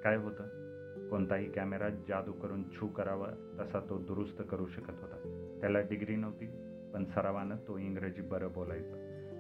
[0.07, 0.67] काय होतं?
[1.09, 5.49] कोणताही कॅमेरा जादू करून छू करावा तसा तो दुरुस्त करू शकत होता.
[5.61, 6.47] त्याला डिग्री नव्हती
[6.95, 8.95] पण सरावानं तो इंग्रजी बरं बोलायचा.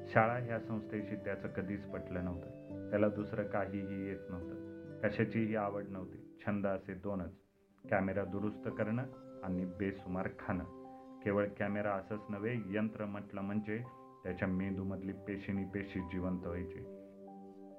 [0.09, 2.51] शाळा ह्या संस्थेशी त्याचं कधीच पटलं नव्हतं.
[2.91, 4.57] त्याला दुसरं काहीही येत नव्हतं.
[5.01, 6.39] कशाचीही आवड नव्हती.
[6.47, 7.33] छंद असे दोनच.
[7.91, 9.03] कॅमेरा दुरुस्त करणं
[9.43, 10.65] आणि बेसुमार खाणं.
[11.25, 13.79] केवळ कॅमेरा असंच नव्हे यंत्र म्हटलं म्हणजे
[14.25, 16.79] त्याच्या मेंदूमधली पेशीनी पेशी जिवंत व्हायची.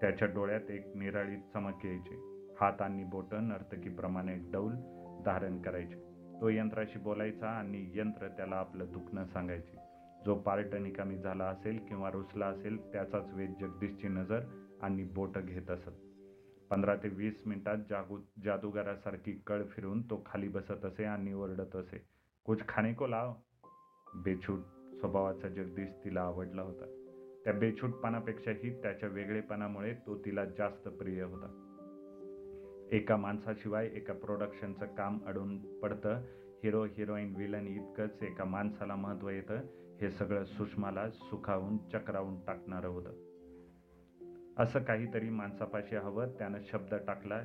[0.02, 2.34] त्याच्या डोळ्यात एक निराळी चमक यायची.
[2.60, 4.74] हात आणि बोटं नर्तकीप्रमाणे डौल
[5.26, 6.08] धारण करायचे.
[6.42, 9.78] तो यंत्राशी बोलायचा आणि यंत्र त्याला आपलं दुखणं सांगायचे.
[10.26, 14.40] जो पार्ट निकामी झाला असेल किंवा रुसला असेल त्याचाच वेद जगदीशची नजर
[14.82, 15.90] आणि बोटं घेत असत.
[16.70, 22.06] पंधरा ते वीस मिनिटात जागू जादूगारासारखी कळ फिरून तो खाली बसत असे आणि ओरडत असे
[22.44, 23.34] कुछ खाणे को लाव.
[24.16, 24.60] बेछूट
[24.96, 26.86] स्वभावाचा जगदीश तिला आवडला होता.
[27.46, 31.67] त्या बेछूटपणापेक्षाही त्याच्या वेगळेपणामुळे तो तिला जास्त प्रिय होता.
[32.92, 36.22] एका माणसाशिवाय एका प्रोडक्शनचं काम अडून पडतं.
[36.64, 39.56] हिरो हिरोईन विलन इतकंच एका माणसाला महत्त्व येतं.
[40.02, 43.10] हे सगळं सुषमाला सुखावून चक्रावून टाकणारं होतं.
[44.58, 46.28] असं काहीतरी माणसापाशी हवं.
[46.28, 47.42] त्यानं शब्द टाकला.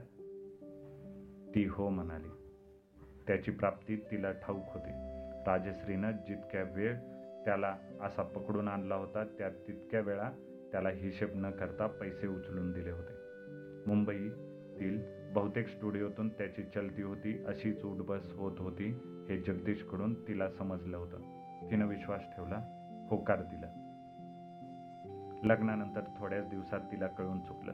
[1.54, 2.28] ती हो म्हणाली.
[3.26, 4.90] त्याची प्राप्ती तिला ठाऊक होती.
[5.46, 6.94] राजश्रीनं जितक्या वेळ
[7.44, 10.30] त्याला असा पकडून आणला होता त्या तितक्या वेळा
[10.72, 13.12] त्याला हिशेब न करता पैसे उचलून दिले होते.
[13.86, 18.84] मुंबईतील बहुतेक स्टुडिओतून त्याची चलती होती अशीच उठबस होत होती
[19.28, 21.16] हे जगदीशकडून तिला समजलं होतं.
[21.70, 23.78] तिनं विश्वास ठेवला होकार दिला.
[25.44, 27.72] लग्नानंतर थोड्याच दिवसात तिला कळून चुकलं.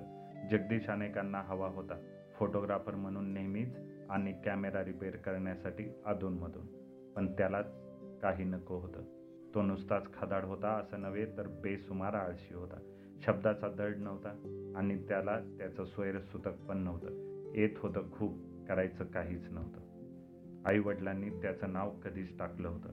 [0.50, 1.94] जगदीश अनेकांना हवा होता.
[2.34, 3.78] फोटोग्राफर म्हणून नेहमीच
[4.10, 6.66] आणि कॅमेरा रिपेअर करण्यासाठी अधूनमधून.
[7.12, 7.74] पण त्यालाच
[8.22, 9.02] काही नको होतं.
[9.54, 12.94] तो नुसताच खदाड होता असं नव्हे तर बेसुमार आळशी होता.
[13.20, 14.28] शब्दाचा दड नव्हता
[14.76, 17.37] आणि त्याला त्याचं स्वैरसूतक पण नव्हतं.
[17.54, 19.80] येत होतं खूप करायचं काहीच नव्हतं.
[20.64, 22.88] आईवडिलांनी त्याचं नाव कधीच टाकलं होतं.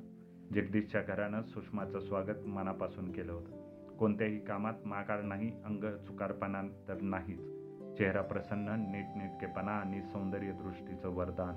[0.53, 3.65] जगदीशच्या घरानं सुषमाचं स्वागत मनापासून केलं होतं.
[3.97, 7.55] कोणत्याही कामात माघार नाही अंग चुकारपणा तर नाहीच.
[7.97, 11.55] चेहरा प्रसन्न नीटनेटकेपणा आणि सौंदर्यदृष्टीचं वरदान.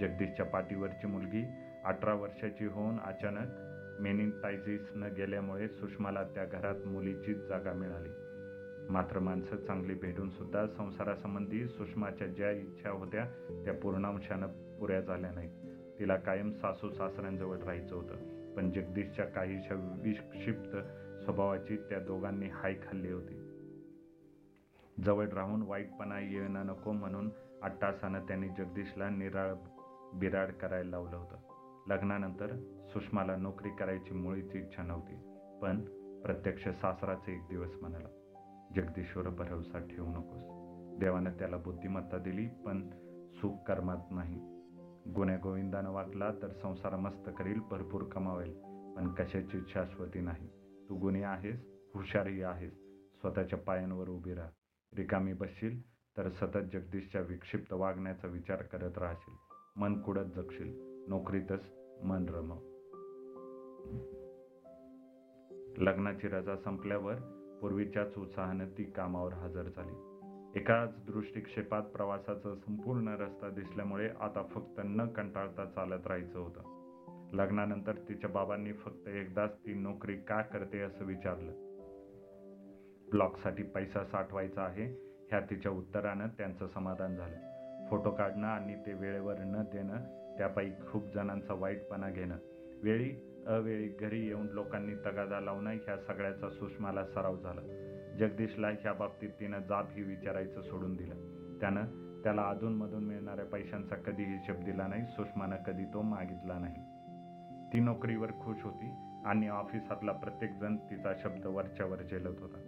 [0.00, 1.44] जगदीशच्या पाठीवरची मुलगी
[1.84, 3.48] अठरा वर्षाची होऊन अचानक
[4.00, 8.08] मेनिटायझिस न गेल्यामुळे सुषमाला त्या घरात मुलीचीच जागा मिळाली.
[8.90, 13.24] मात्र माणसं चांगली भेटून सुद्धा संसारासंबंधी सुषमाच्या ज्या इच्छा होत्या
[13.64, 15.50] त्या पूर्णांशानं पुऱ्या झाल्या नाहीत.
[15.98, 18.16] तिला कायम सासू सासऱ्यांजवळ राहायचं होतं.
[18.54, 20.76] पण जगदीशच्या काहीशा विक्षिप्त
[21.24, 23.34] स्वभावाची त्या दोघांनी हाय खाल्ली होती.
[25.04, 27.30] जवळ राहून वाईटपणा येणं नको म्हणून
[27.62, 29.54] अट्टासानं त्यांनी जगदीशला निराळ
[30.14, 31.36] बिराड करायला लावलं होतं.
[31.86, 32.52] लग्नानंतर
[32.92, 35.14] सुषमाला नोकरी करायची मुळीच इच्छा नव्हती.
[35.62, 35.80] पण
[36.22, 38.08] प्रत्यक्ष सासराचे एक दिवस म्हणाला
[38.76, 40.42] जगदीश्वर भरवसा ठेवू नकोस.
[41.00, 42.90] देवानं त्याला बुद्धिमत्ता दिली पण
[43.34, 44.54] सुख कर्मात नाही.
[45.12, 48.52] गुन्ह्या गोविंदानं वागला तर संसार मस्त करील भरपूर कमावेल
[48.96, 50.48] पण कशाची शाश्वती नाही.
[50.88, 52.72] तू गुन्हे आहेस हुशारही आहेस.
[53.20, 54.50] स्वतःच्या पायांवर उभी राहा.
[54.96, 59.34] रिकामी बसशील तर सतत जगदीशच्या विक्षिप्त वागण्याचा विचार करत राहशील.
[59.76, 60.74] मन कुडत जगशील.
[61.08, 61.60] नोकरीतच
[62.04, 62.58] मन रमव.
[65.78, 67.33] लग्नाची रजा संपल्यावर
[67.64, 70.20] पूर्वीच्याच उत्साहानं ती कामावर हजर झाली.
[70.56, 76.60] एकाच दृष्टिक्षेपात प्रवासाचा संपूर्ण रस्ता दिसल्यामुळे आता फक्त न कंटाळता चालत राहायचं होतं.
[77.32, 81.52] लग्नानंतर तिच्या बाबांनी फक्त एकदाच ती नोकरी का करते असं विचारलं.
[83.10, 84.84] ब्लॉकसाठी पैसा साठवायचा आहे
[85.30, 87.36] ह्या तिच्या उत्तरानं त्यांचं समाधान झालं.
[87.90, 89.96] फोटो काढणं आणि ते वेळेवर न देणं
[90.38, 92.36] त्यापैकी खूप जणांचा वाईटपणा घेणं.
[92.82, 97.60] वेळी अवेळी घरी येऊन लोकांनी तगादा लावणं ह्या सगळ्याचा सुषमाला सराव झाला.
[98.18, 101.14] जगदीशला ह्या बाबतीत तिनं जाब ही विचारायचं सोडून दिलं.
[101.60, 106.74] त्यानं त्याला अधूनमधून मिळणाऱ्या पैशांचा कधी हिशेब दिला नाही सुषमानं कधी तो मागितला नाही.
[107.72, 108.94] ती नोकरीवर खुश होती
[109.26, 112.58] आणि ऑफिसातला प्रत्येकजण तिचा शब्द वरच्यावर झेलत होता.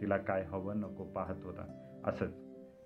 [0.00, 1.90] तिला काय हवं नको पाहत होता.
[2.04, 2.34] असंच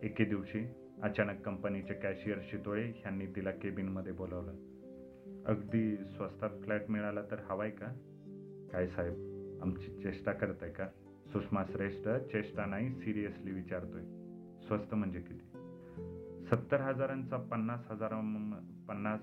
[0.03, 4.53] एके दिवशी अचानक कंपनीचे कॅशियर शितोळे ह्यांनी तिला केबिनमध्ये बोलावलं.
[5.49, 7.87] अगदी स्वस्तात फ्लॅट मिळाला तर हवाय का?
[8.73, 9.15] काय साहेब
[9.63, 10.87] आमची चेष्टा करताय का?
[11.27, 14.03] सुषमा श्रेष्ठ चेष्टा नाही सिरियसली विचारतोय.
[14.67, 15.45] स्वस्त म्हणजे किती?
[16.47, 18.51] सत्तर हजारांचा पन्नास हजारां
[18.89, 19.21] पन्नास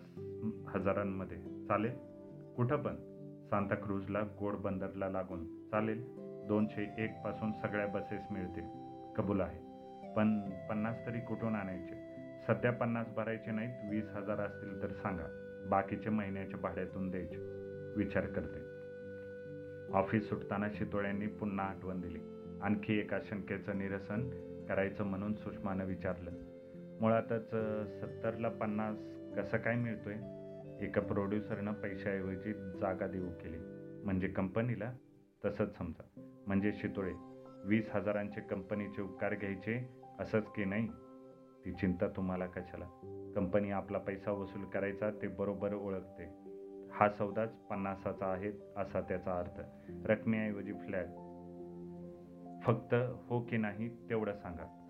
[0.75, 1.37] हजारांमध्ये.
[1.37, 1.91] चालेल?
[2.55, 2.95] कुठं पण.
[3.49, 5.65] सांताक्रूजला गोड बंदरला लागून.
[5.67, 6.05] चालेल?
[6.47, 8.65] दोनशे एक पासून सगळ्या बसेस मिळतील.
[9.15, 9.59] कबूल आहे.
[10.13, 11.93] पण पन्नास तरी कुठून आणायचे?
[12.47, 15.41] सध्या पन्नास भरायचे नाहीत वीस हजार असतील तर सांगा.
[15.69, 17.35] बाकीचे महिन्याच्या भाड्यातून द्यायचे.
[17.97, 18.75] विचार करते.
[19.93, 22.19] ऑफिस सुटताना शितोळ्यांनी पुन्हा आठवण दिली.
[22.61, 24.29] आणखी एका शंकेचं निरसन
[24.69, 26.31] करायचं म्हणून सुषमानं विचारलं.
[27.01, 27.49] मुळातच
[28.01, 28.97] सत्तरला पन्नास
[29.37, 30.13] कसं काय मिळतोय?
[30.85, 33.57] एका प्रोड्युसरनं पैशाऐवजी जागा देऊ केली.
[34.05, 34.93] म्हणजे कंपनीला?
[35.45, 36.21] तसंच समजा.
[36.47, 37.13] म्हणजे शितोळे
[37.63, 40.87] वीस हजारांचे कंपनीचे उपकार घ्यायचे असंच की नाही?
[41.65, 42.85] ती चिंता तुम्हाला कशाला?
[43.35, 46.23] कंपनी आपला पैसा वसूल करायचा ते बरोबर ओळखते.
[46.93, 49.61] हा सौदाच पन्नासाचा आहे असा त्याचा अर्थ.
[50.05, 51.07] रकमेऐवजी फ्लॅट
[52.63, 52.95] फक्त
[53.29, 54.81] हो की नाही तेवढं सांगा.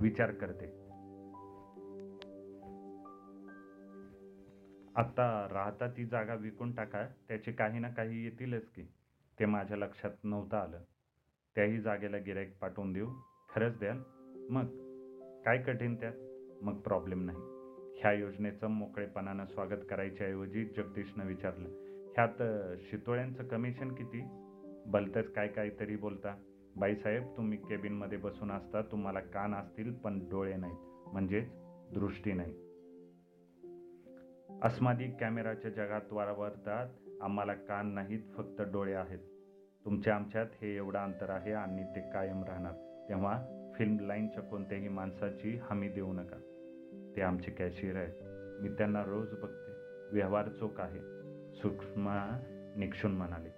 [0.00, 0.66] विचार करते.
[4.96, 8.82] आता राहता ती जागा विकून टाका त्याचे काही ना काही येतीलच की.
[9.40, 10.80] ते माझ्या लक्षात नव्हतं आलं.
[11.54, 13.08] त्याही जागेला गिराईक पाठवून देऊ.
[13.54, 14.02] खरंच द्याल?
[14.50, 14.85] मग?
[15.46, 16.12] काय कठीण त्यात?
[16.62, 17.38] मग प्रॉब्लेम नाही.
[18.00, 21.68] ह्या योजनेचं मोकळेपणानं स्वागत करायच्याऐवजी जगदीशनं विचारलं
[22.16, 22.42] ह्यात
[22.80, 24.24] शितोळ्यांचं कमिशन किती?
[24.86, 26.36] भलतंच काय काहीतरी बोलता.
[26.76, 31.08] बाईसाहेब तुम्ही केबिनमध्ये बसून असता तुम्हाला कान असतील पण डोळे नाहीत.
[31.12, 31.48] म्हणजेच
[31.94, 32.52] दृष्टी नाही.
[34.62, 36.88] अस्मादी कॅमेराच्या जगात वावरतात
[37.22, 39.20] आम्हाला कान नाहीत फक्त डोळे आहेत.
[39.84, 42.72] तुमच्या आमच्यात हे एवढं अंतर आहे आणि ते कायम राहणार.
[43.08, 46.36] तेव्हा फिल्म लाईनच्या कोणत्याही माणसाची हमी देऊ नका.
[47.16, 48.12] ते आमचे कॅशियर आहेत.
[48.62, 49.72] मी त्यांना रोज बघते.
[50.12, 51.00] व्यवहार चोख आहे.
[51.54, 52.40] सूक्ष्मा
[52.76, 53.48] निक्षून म्हणाले.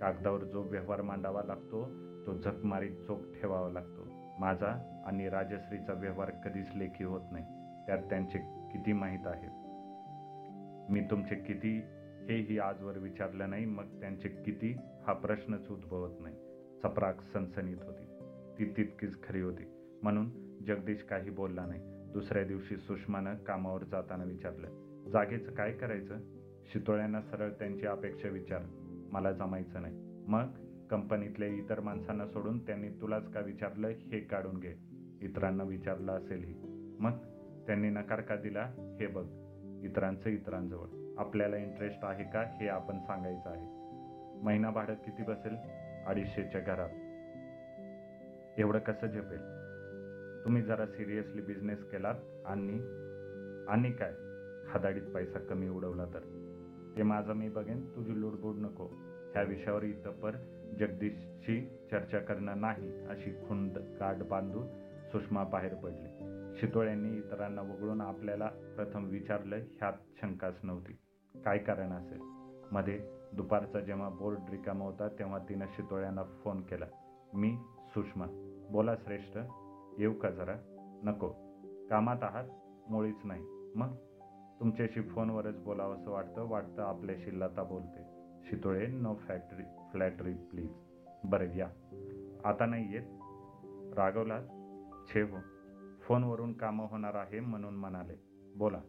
[0.00, 1.84] कागदावर जो व्यवहार मांडावा लागतो
[2.26, 4.06] तो झकमारी चोख ठेवावा लागतो.
[4.38, 7.44] माझा आणि राजश्रीचा व्यवहार कधीच लेखी होत नाही.
[7.86, 8.38] त्यात त्यांचे
[8.72, 9.50] किती माहीत आहेत
[10.90, 11.80] मी तुमचे किती
[12.28, 13.64] हेही आजवर विचारलं नाही.
[13.64, 16.36] मग त्यांचे किती हा प्रश्नच उद्भवत नाही.
[16.82, 18.05] चपराक सनसनीत होती.
[18.58, 19.64] ती तितकीच खरी होती.
[20.02, 20.30] म्हणून
[20.66, 21.80] जगदीश काही बोलला नाही.
[22.12, 26.18] दुसऱ्या दिवशी सुषमानं कामावर जाताना विचारलं जागेचं काय करायचं?
[26.72, 28.60] शितोळ्यांना सरळ त्यांची अपेक्षा विचार
[29.12, 29.94] मला जमायचं नाही.
[30.28, 30.46] मग
[30.90, 34.74] कंपनीतल्या इतर माणसांना सोडून त्यांनी तुलाच का विचारलं हे काढून घे.
[35.22, 36.54] इतरांना विचारलं असेलही.
[37.00, 37.10] मग
[37.66, 39.26] त्यांनी नकार का दिला हे बघ.
[39.84, 41.14] इतरांचं इतरांजवळ.
[41.18, 43.66] आपल्याला इंटरेस्ट आहे का हे आपण सांगायचं आहे.
[44.42, 45.56] महिना भाडं किती बसेल?
[46.06, 46.88] अडीचशेच्या घरात.
[48.58, 49.40] एवढं कसं झेपेल?
[50.44, 52.14] तुम्ही जरा सिरियसली बिझनेस केलात
[52.46, 52.72] आणि
[53.68, 54.14] आणि काय?
[54.72, 56.20] खादाडीत पैसा कमी उडवला तर?
[56.96, 58.86] ते माझं मी बघेन तुझी लुडबुड नको.
[59.32, 64.66] ह्या विषयावर इतपर जगदीशशी जगदीशची चर्चा करणं नाही अशी खुंड गाठ बांधून
[65.12, 66.08] सुषमा बाहेर पडली.
[66.60, 69.92] शितोळ्यांनी इतरांना वगळून आपल्याला प्रथम विचारलं ह्यात
[70.22, 70.92] शंकाच नव्हती.
[71.44, 72.18] काय कारण असेल?
[72.72, 76.86] मध्ये दुपारचा जेव्हा बोर्ड रिकामा होता तेव्हा तिनं शितोळ्यांना फोन केला.
[77.34, 77.56] मी
[77.88, 78.45] सुषमा.
[78.70, 79.38] बोला श्रेष्ठ
[79.98, 80.56] येऊ का जरा?
[81.04, 81.28] नको.
[81.90, 82.44] कामात आहात
[82.90, 83.42] मुळीच नाही.
[83.74, 83.94] मग?
[84.60, 88.16] तुमच्याशी फोनवरच बोलावं असं वाटतं वाटतं आपल्याशी लता बोलते.
[88.44, 90.70] Shitole no factory flattery please
[91.24, 91.68] बरं या.
[92.44, 93.02] आता नाही येत?
[93.98, 94.42] रागवलात?
[95.08, 95.38] छे हो.
[96.02, 98.14] फोनवरून कामं होणार आहे म्हणून म्हणाले.
[98.56, 98.80] बोला.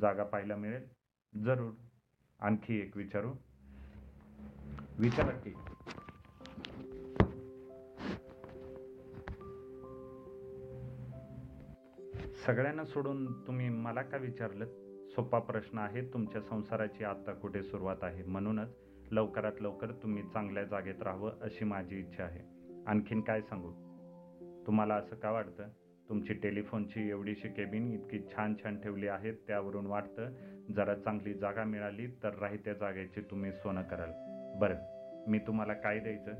[0.00, 0.88] जागा पाहायला मिळेल?
[1.44, 1.72] जरूर.
[2.40, 3.30] आणखी एक विचारू?
[4.98, 5.52] विचारा की.
[12.48, 14.64] सगळ्यांना सोडून तुम्ही मला का विचारलं
[15.08, 18.22] सोपा प्रश्न आहे तुमच्या संसाराची आत्ता कुठे सुरुवात आहे?
[18.22, 18.68] म्हणूनच
[19.10, 22.40] लवकरात लवकर तुम्ही चांगल्या जागेत राहावं अशी माझी इच्छा आहे.
[22.86, 23.70] आणखीन काय सांगू?
[24.66, 25.62] तुम्हाला असं का वाटतं?
[26.08, 30.30] तुमची टेलिफोनची एवढीशी केबिन इतकी छान छान ठेवली आहे त्यावरून वाटतं
[30.76, 34.10] जरा चांगली जागा मिळाली तर राहित्या जागेची तुम्ही सोनं कराल.
[34.58, 34.76] बरं
[35.30, 36.32] मी तुम्हाला काय द्यायचं?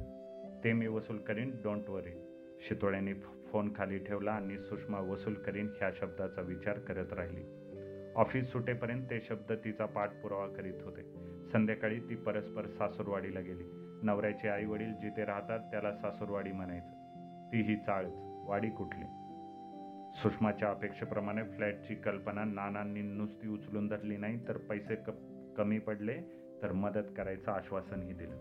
[0.65, 2.25] ते मी वसूल करीन डोंट वरी
[2.69, 3.13] शितोळ्याने
[3.53, 7.45] फोन खाली ठेवला आणि सुषमा वसूल करीन ह्या शब्दाचा विचार करत राहिली.
[8.17, 11.03] ऑफिस सुटेपर्यंत ते शब्द तिचा पाठपुरावा करीत होते.
[11.53, 13.65] संध्याकाळी ती परस्पर सासूरवाडीला गेली.
[14.03, 16.91] नवऱ्याचे आई वडील जिथे राहतात त्याला सासूरवाडी म्हणायचं.
[17.53, 18.13] ती ही चाळच.
[18.49, 19.05] वाडी कुठली?
[20.15, 25.11] सुषमाच्या अपेक्षेप्रमाणे फ्लॅटची कल्पना नानांनी नुसती उचलून धरली नाही तर पैसे क
[25.57, 26.21] कमी पडले
[26.63, 28.37] तर मदत करायचं आश्वासनही दिलं.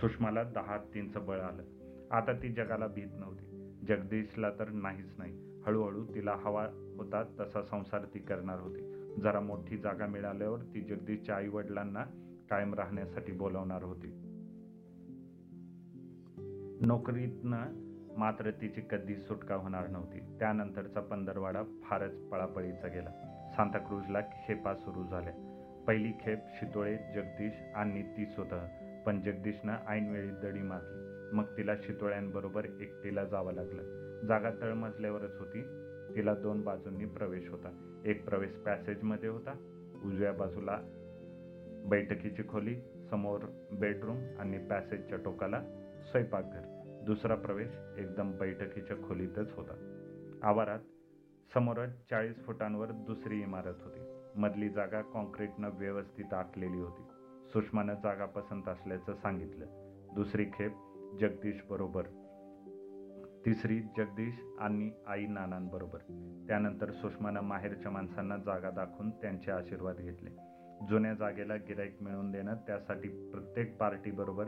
[0.00, 1.62] सुषमाला दहा तीनचं बळ आलं.
[2.10, 3.51] आता ती जगाला भीत नव्हती.
[3.88, 5.62] जगदीशला तर नाहीच नाही.
[5.66, 9.12] हळूहळू तिला हवा होता तसा संसार ती करणार होती.
[9.20, 12.04] जरा मोठी जागा मिळाल्यावर ती जगदीशच्या आई वडिलांना
[12.50, 14.18] कायम राहण्यासाठी बोलावणार होती.
[16.86, 17.62] नोकरीतनं
[18.18, 20.18] मात्र तिची कधी सुटका होणार नव्हती.
[20.18, 23.10] त्यानंतरचा पंधरवाडा फारच पळापळीचा गेला.
[23.56, 25.48] सांताक्रूजला खेपा सुरू झाल्या.
[25.86, 28.66] पहिली खेप शितोळे जगदीश आणि ती स्वतः
[29.06, 31.01] पण जगदीशनं ऐनवेळी दडी मारली.
[31.32, 33.82] मग तिला शितोळ्यांबरोबर एकटीला जावं लागलं.
[34.26, 35.62] जागा तळमजल्यावरच होती.
[36.16, 38.02] तिला दोन बाजूंनी प्रवेश होता.
[38.06, 39.52] एक प्रवेश पॅसेजमध्ये होता.
[40.04, 40.78] उजव्या बाजूला
[41.86, 42.76] बैठकीची खोली
[43.10, 43.38] समोर
[43.72, 45.60] बेडरूम आणि पॅसेजच्या टोकाला
[46.10, 46.78] स्वयंपाकघर.
[47.06, 49.98] दुसरा प्रवेश एकदम बैठकीच्या खोलीतच होता.
[50.42, 50.78] आवारात
[51.54, 54.00] समोरच चाळीस फुटांवर दुसरी इमारत होती.
[54.36, 57.02] मधली जागा कॉन्क्रीटनं व्यवस्थित आखलेली होती.
[57.48, 59.66] सुषमानं जागा पसंत असल्याचं सांगितलं.
[60.14, 60.72] दुसरी खेप
[61.20, 62.02] जगदीश बरोबर.
[63.46, 65.98] तिसरी जगदीश आणि आई नानांबरोबर.
[66.48, 70.30] त्यानंतर सुषमानं माहेरच्या माणसांना जागा दाखवून त्यांचे आशीर्वाद घेतले.
[70.88, 74.46] जुन्या जागेला गिराईक मिळवून देणं त्यासाठी प्रत्येक पार्टीबरोबर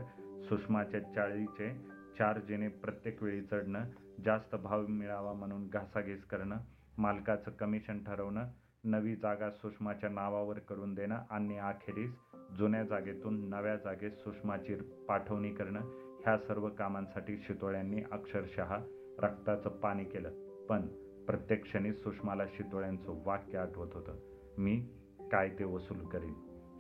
[0.48, 1.72] सुषमाच्या चाळीचे
[2.18, 3.85] चार जेणे प्रत्येक वेळी चढणं
[4.24, 6.57] जास्त भाव मिळावा म्हणून घासाघीस करणं
[6.98, 8.44] मालकाचं कमिशन ठरवणं
[8.85, 12.11] नवी जागा सुषमाच्या नावावर करून देणं आणि अखेरीस
[12.59, 14.74] जुन्या जागेतून नव्या जागेत सुषमाची
[15.09, 15.81] पाठवणी करणं
[16.24, 18.76] ह्या सर्व कामांसाठी शितोळ्यांनी अक्षरशः
[19.18, 20.30] रक्ताचं पाणी केलं.
[20.66, 20.82] पण
[21.26, 24.14] प्रत्येक क्षणी सुषमाला शितोळ्यांचं वाक्य आठवत होतं.
[24.58, 24.88] मी
[25.32, 26.34] काय ते वसूल करीन?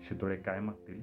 [0.08, 1.00] शितोळे काय मागतील?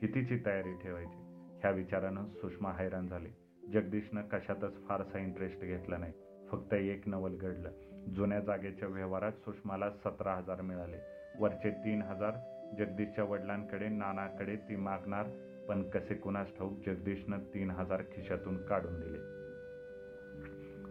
[0.00, 1.18] कितीची तयारी ठेवायची?
[1.60, 3.28] ह्या विचारानं सुषमा हैराण झाली.
[3.72, 6.12] जगदीशनं कशातच फारसा इंटरेस्ट घेतला नाही.
[6.50, 7.70] फक्त एक नवल घडलं.
[8.14, 10.98] जुन्या जागेच्या व्यवहारात सुषमाला सतरा हजार मिळाले.
[11.38, 12.32] वरचे तीन हजार
[12.78, 15.26] जगदीशच्या वडिलांकडे नानाकडे ती मागणार
[15.68, 19.42] पण कसे कुणास ठाऊक जगदीशनं तीन हजार खिशातून काढून दिले.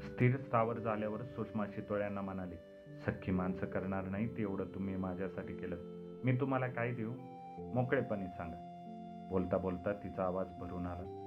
[0.02, 2.56] स्थिर स्थावर झाल्यावर सुषमा शितोळ्यांना म्हणाली
[3.06, 5.76] सख्खी माणसं करणार नाही तेवढं तुम्ही माझ्यासाठी केलं.
[6.24, 7.12] मी तुम्हाला काय देऊ?
[7.74, 8.68] मोकळेपणे सांगा.
[9.30, 11.18] बोलता बोलता तिचा आवाज भरून आला.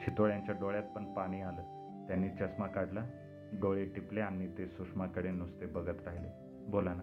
[0.00, 1.62] शितोळ्यांच्या डोळ्यात पण पाणी आलं.
[2.08, 3.06] त्यांनी चष्मा काढला
[3.52, 6.28] डोळे टिपले आणि ते सुषमाकडे नुसते बघत राहिले.
[6.70, 7.02] बोला ना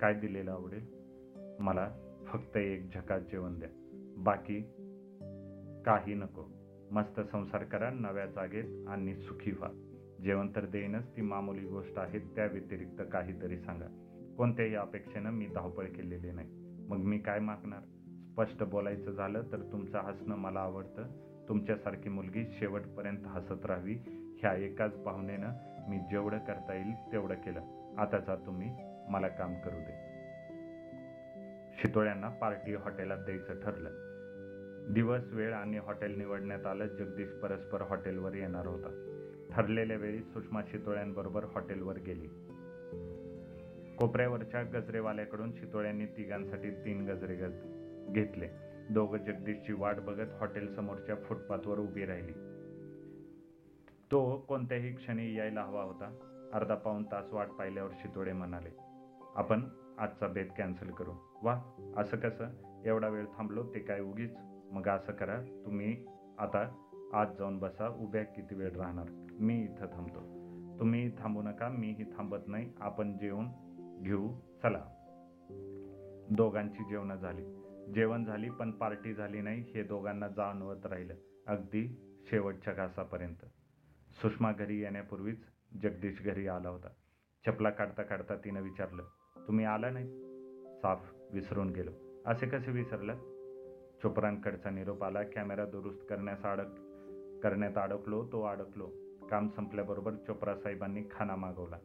[0.00, 0.86] काय दिलेलं आवडेल?
[1.60, 1.90] मला
[2.26, 3.68] फक्त एक झकात जेवण द्या.
[4.16, 4.58] बाकी
[5.86, 6.44] काही नको.
[6.90, 9.68] मस्त संसार करा नव्या जागेत आणि सुखी व्हा.
[10.24, 13.86] जेवण तर देईनच ती मामूली गोष्ट आहे त्या व्यतिरिक्त काहीतरी सांगा.
[14.36, 16.48] कोणत्याही अपेक्षेनं मी धावपळ केलेली नाही.
[16.88, 17.80] मग मी काय मागणार?
[18.30, 21.02] स्पष्ट बोलायचं झालं तर तुमचं हसणं मला आवडतं.
[21.48, 23.94] तुमच्यासारखी मुलगी शेवटपर्यंत हसत राहावी.
[24.40, 25.50] ह्या एकाच भावनेनं
[25.88, 27.94] मी जेवढं करता येईल तेवढं केलं.
[27.98, 28.76] आताचा तुम्ही
[29.08, 30.10] मला काम करू दे.
[31.82, 34.09] शितोळ्यांना पार्टी हॉटेलात द्यायचं ठरलं.
[34.94, 36.86] दिवस वेळ आणि हॉटेल निवडण्यात आलं.
[36.86, 38.88] जगदीश परस्पर हॉटेलवर येणार होता.
[39.52, 42.28] ठरलेल्या वेळी सुषमा शितोळ्यांबरोबर हॉटेलवर गेली.
[43.96, 47.36] कोपऱ्यावरच्या गजरेवाल्याकडून शितोळ्यांनी तिघांसाठी तीन गजरे
[48.12, 48.48] घेतले.
[48.90, 52.32] दोघं जगदीशची वाट बघत हॉटेल समोरच्या फुटपाथवर उभी राहिली.
[54.10, 56.26] तो कोणत्याही क्षणी यायला हवा होता.
[56.54, 58.68] अर्धा पाऊण तास वाट पाहिल्यावर शितोळे म्हणाले
[59.36, 59.64] आपण
[59.98, 61.12] आजचा बेत कॅन्सल करू.
[61.42, 61.62] वा
[61.96, 62.46] असं कसं?
[62.84, 64.30] एवढा वेळ थांबलो ते काय उगीच
[64.70, 66.06] मग असं करा तुम्ही
[66.38, 69.26] आता आज जाऊन बसा उभ्या किती वेळ राहणार?
[69.40, 70.20] मी इथं थांबतो.
[70.78, 72.72] तुम्ही थांबू नका मीही थांबत नाही.
[72.80, 73.48] आपण जेवण
[74.02, 74.28] घेऊ.
[74.62, 74.84] चला.
[76.30, 77.44] दोघांची जेवणं झाली.
[77.92, 79.62] जेवण झाली पण पार्टी झाली नाही.
[79.62, 81.14] हे दोघांना जाणवत राहिलं.
[81.46, 83.44] अगदी शेवटच्या घासापर्यंत.
[84.10, 85.38] सुषमा घरी येण्यापूर्वीच
[85.82, 86.88] जगदीश घरी आला होता.
[87.46, 89.02] चपला काढता काढता तिनं विचारलं
[89.46, 90.06] तुम्ही आला नाही?
[90.82, 91.90] साफ विसरून गेलो.
[92.26, 93.29] असे कसे विसरलं?
[94.02, 95.22] चोपरांकडचा निरोप आला.
[95.22, 96.66] कॅमेरा दुरुस्त करण्यास अडक
[97.42, 98.28] करण्यात अडकलो.
[98.32, 98.90] तो अडकलो.
[99.30, 101.78] काम संपल्याबरोबर चोप्रा साहेबांनी खाना मागवला.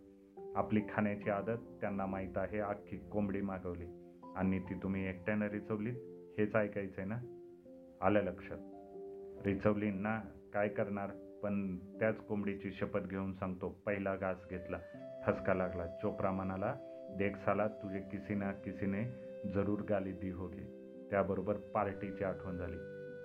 [0.56, 2.60] आपली खाण्याची आदत त्यांना माहीत आहे.
[2.60, 3.86] अख्खी कोंबडी मागवली.
[4.36, 5.96] आणि ती तुम्ही एकट्यानं रिचवलीत?
[6.38, 7.18] हेच ऐकायचं आहे ना?
[8.02, 8.58] आलं लक्षात.
[9.46, 10.22] रिचवली ना
[10.54, 11.10] काय करणार?
[11.44, 13.70] पण त्याच कोंबडीची शपथ घेऊन सांगतो.
[13.86, 14.78] पहिला घास घेतला.
[15.26, 15.88] ठसका लागला.
[15.88, 16.76] चोप्रा म्हणाला
[17.18, 19.04] देख साला तुझे किसी ना किसीने
[19.52, 20.75] जरूर गाली दी होगी.
[21.16, 22.78] त्याबरोबर पार्टीची आठवण झाली.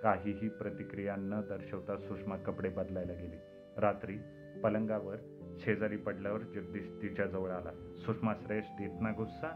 [0.02, 3.36] काहीही प्रतिक्रिया न दर्शवता सुषमा कपडे बदलायला गेली.
[3.76, 4.18] रात्री
[4.64, 5.16] पलंगावर
[5.58, 7.70] शेजारी पडल्यावर जगदीश तिच्या जवळ आला.
[7.96, 9.48] सुषमा श्रेष्ठ इतना गुस्सा?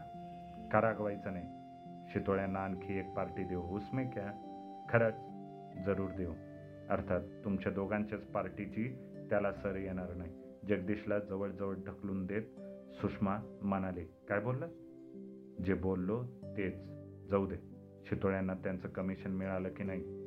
[0.71, 1.45] का नाही.
[2.13, 4.27] शितोळ्यांना आणखी एक पार्टी देऊ उसमे क्या?
[4.89, 5.13] खरंच
[5.85, 6.33] जरूर देऊ.
[6.89, 10.31] अर्थात तुमच्या दोघांच्याच पार्टीची त्याला सर येणार नाही.
[10.67, 12.43] जगदीशला जवळजवळ ढकलून देत
[12.93, 14.67] सुषमा म्हणाले काय बोललं
[15.63, 16.75] जे बोललो तेच.
[17.29, 17.74] जाऊ दे.
[18.09, 20.25] शितोळ्यांना त्यांचं कमिशन मिळालं की नाही?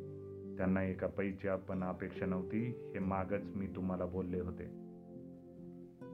[0.57, 4.65] त्यांना एका पैची पण अपेक्षा नव्हती हे मागच मी तुम्हाला बोलले होते.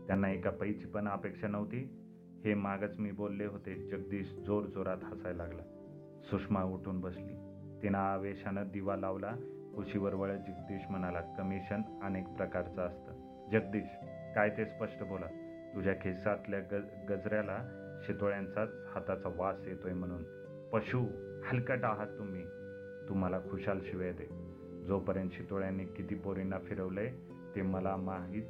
[0.06, 2.00] त्यांना एका पैची पण अपेक्षा नव्हती
[2.44, 3.74] हे मागच मी बोलले होते.
[3.74, 5.62] जगदीश जोर जोरात हसायला लागला.
[6.24, 7.34] सुषमा उठून बसली.
[7.82, 9.32] तिनं आवेशानं दिवा लावला.
[9.76, 13.12] खुशीवर वळत जगदीश म्हणाला कमिशन अनेक प्रकारचं असतं.
[13.52, 13.96] जगदीश
[14.34, 15.26] काय ते स्पष्ट बोला.
[15.74, 20.24] तुझ्या खिस्सातल्या गज गजऱ्याला शितोळ्यांचाच हाताचा वास येतोय म्हणून.
[20.72, 21.06] पशु
[21.44, 22.44] हलकट आहात तुम्ही.
[23.08, 24.54] तुम्हाला खुशाल शिवाय दे.
[24.84, 27.14] जोपर्यंत शितोळ्यांनी किती पोरींना फिरवलंय
[27.54, 28.42] ते मला माहीत.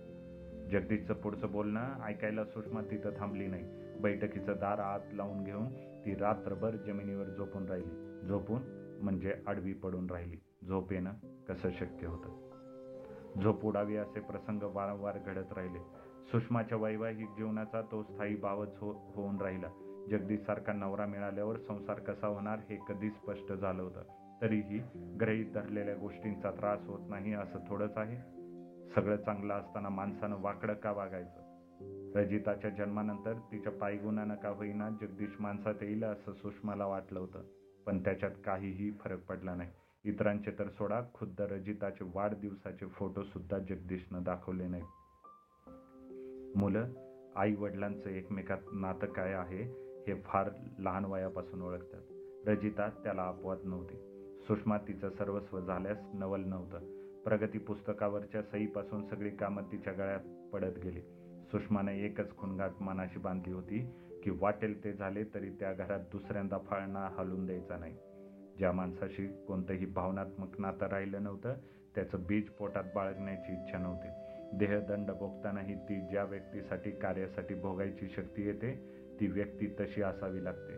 [0.70, 3.64] जगदीशचं पुढचं बोलणं ऐकायला सुषमा तिथं थांबली नाही.
[4.00, 8.26] बैठकीचं दार आत लावून घेऊन ती रात्रभर जमिनीवर झोपून राहिली.
[8.28, 8.60] झोपून
[9.02, 10.36] म्हणजे आडवी पडून राहिली.
[10.68, 11.12] झोप येणं
[11.48, 12.50] कसं शक्य होतं?
[13.42, 15.78] झोप उडावी असे प्रसंग वारंवार घडत राहिले.
[16.32, 19.83] सुषमाच्या वैवाहिक जीवनाचा तो स्थायी भावच हो होऊन राहिला.
[20.10, 24.02] जगदीशसारखा नवरा मिळाल्यावर संसार कसा होणार हे कधी स्पष्ट झालं होतं.
[24.42, 24.78] तरीही
[25.20, 28.34] ग्रहीत धरलेल्या गोष्टींचा त्रास होत नाही असं थोडंच आहे.
[28.94, 31.44] सगळं चांगलं असताना माणसानं वाकडं का वागायचं?
[32.14, 37.42] रजिताच्या जन्मानंतर तिच्या पायगुणानं का होईना जगदीश माणसात येईल असं सुषमाला वाटलं होतं.
[37.86, 39.70] पण त्याच्यात काहीही फरक पडला नाही.
[40.04, 44.86] इतरांचे तर सोडा खुद्द रजिताचे वाढदिवसाचे फोटो सुद्धा जगदीशनं दाखवले नाहीत.
[46.56, 46.84] मुलं
[47.36, 49.83] आई वडिलांचं एकमेकात नातं काय आहे?
[50.06, 52.00] हे फार लहान वयापासून ओळखतात.
[52.48, 53.96] रजिता त्याला अपवाद नव्हती.
[54.42, 56.78] सुषमा तिचं सर्वस्व झाल्यास नवल नव्हतं.
[57.24, 61.00] प्रगती पुस्तकावरच्या सईपासून सगळी कामं तिच्या गळ्यात पडत गेली.
[61.50, 67.08] सुषमाने एकच खुणगाट मनाशी बांधली होती की वाटेल ते झाले तरी त्या घरात दुसऱ्यांदा फाळणा
[67.18, 67.96] हलून द्यायचा नाही.
[68.58, 71.54] ज्या माणसाशी कोणतंही भावनात्मक नातं राहिलं नव्हतं
[71.94, 74.08] त्याचं बीज पोटात बाळगण्याची इच्छा नव्हती.
[74.58, 80.72] देहदंड भोगतानाही ती ज्या व्यक्तीसाठी कार्यासाठी भोगायची शक्ती येते ती व्यक्ती तशी असावी लागते.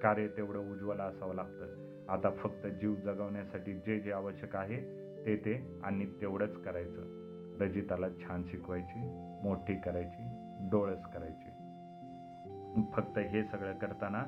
[0.00, 1.92] कार्य तेवढं उज्ज्वल असावं लागतं.
[2.08, 7.22] आता फक्त जीव जगवण्यासाठी जे जे आवश्यक आहे ते ते आणि तेवढंच करायचं.
[7.60, 9.00] रजिताला छान शिकवायची
[9.42, 10.28] मोठी करायची
[10.70, 11.50] डोळस करायची.
[12.92, 14.24] फक्त हे सगळं करताना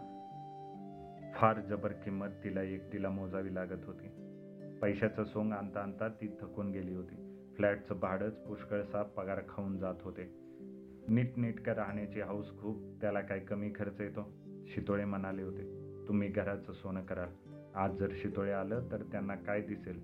[1.35, 4.09] फार जबर किंमत तिला एकटीला मोजावी लागत होती.
[4.83, 7.47] पैशाचं सोंग आणता आणता ती थकून गेली होती.
[7.57, 10.23] फ्लॅटचं भाडंच पुष्कळसा पगार खाऊन जात होते.
[11.09, 14.33] नीटनेटकं राहण्याची हौस खूप त्याला काय कमी खर्च येतो.
[14.67, 15.63] शितोळे म्हणाले होते
[16.09, 17.29] तुम्ही घराचं सोनं कराल.
[17.75, 20.01] आज जर शितोळे आलं तर त्यांना काय दिसेल?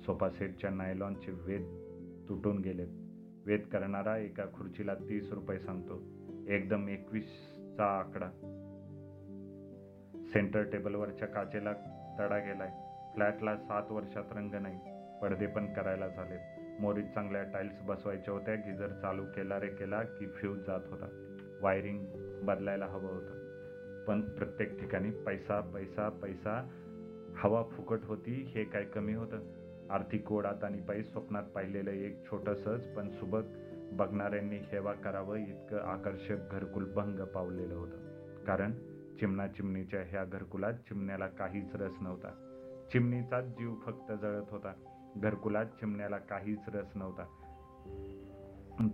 [0.00, 1.62] सोफा सेटच्या नायलॉनचे वेद
[2.28, 2.88] तुटून गेलेत.
[3.46, 6.02] वेद करणारा एका खुर्चीला तीस रुपये सांगतो.
[6.48, 8.30] एकदम एकवीसचा आकडा.
[10.26, 11.72] सेंटर टेबलवरच्या काचेला
[12.18, 12.70] तडा गेलाय.
[13.14, 14.78] फ्लॅटला सात वर्षात रंग नाही.
[15.22, 16.53] पडदे पण करायला झालेत.
[16.80, 21.06] मोरीत चांगल्या टाईल्स बसवायच्या होत्या गिजर चालू केला रे केला की फ्यूज जात होता.
[21.62, 22.06] वायरिंग
[22.42, 23.44] बदलायला हवं होतं.
[24.04, 26.68] पण प्रत्येक ठिकाणी पैसा पैसा पैसा
[27.36, 29.38] हवा फुकट होती हे काय कमी होतं?
[29.90, 33.42] आर्थिक ओढात आणि पायी स्वप्नात पाहिलेलं एक छोटंसंच पण सुबक
[33.92, 37.96] बघणाऱ्यांनी हेवा करावं इतकं आकर्षक घरकुल भंग पावलेलं होतं.
[38.44, 38.72] कारण
[39.20, 42.28] चिमणा चिमणीच्या ह्या घरकुलात चिमण्याला काहीच रस नव्हता.
[42.92, 44.72] चिमणीचाच जीव फक्त जळत होता.
[45.16, 47.22] घरकुलात चिमण्याला काहीच रस नव्हता.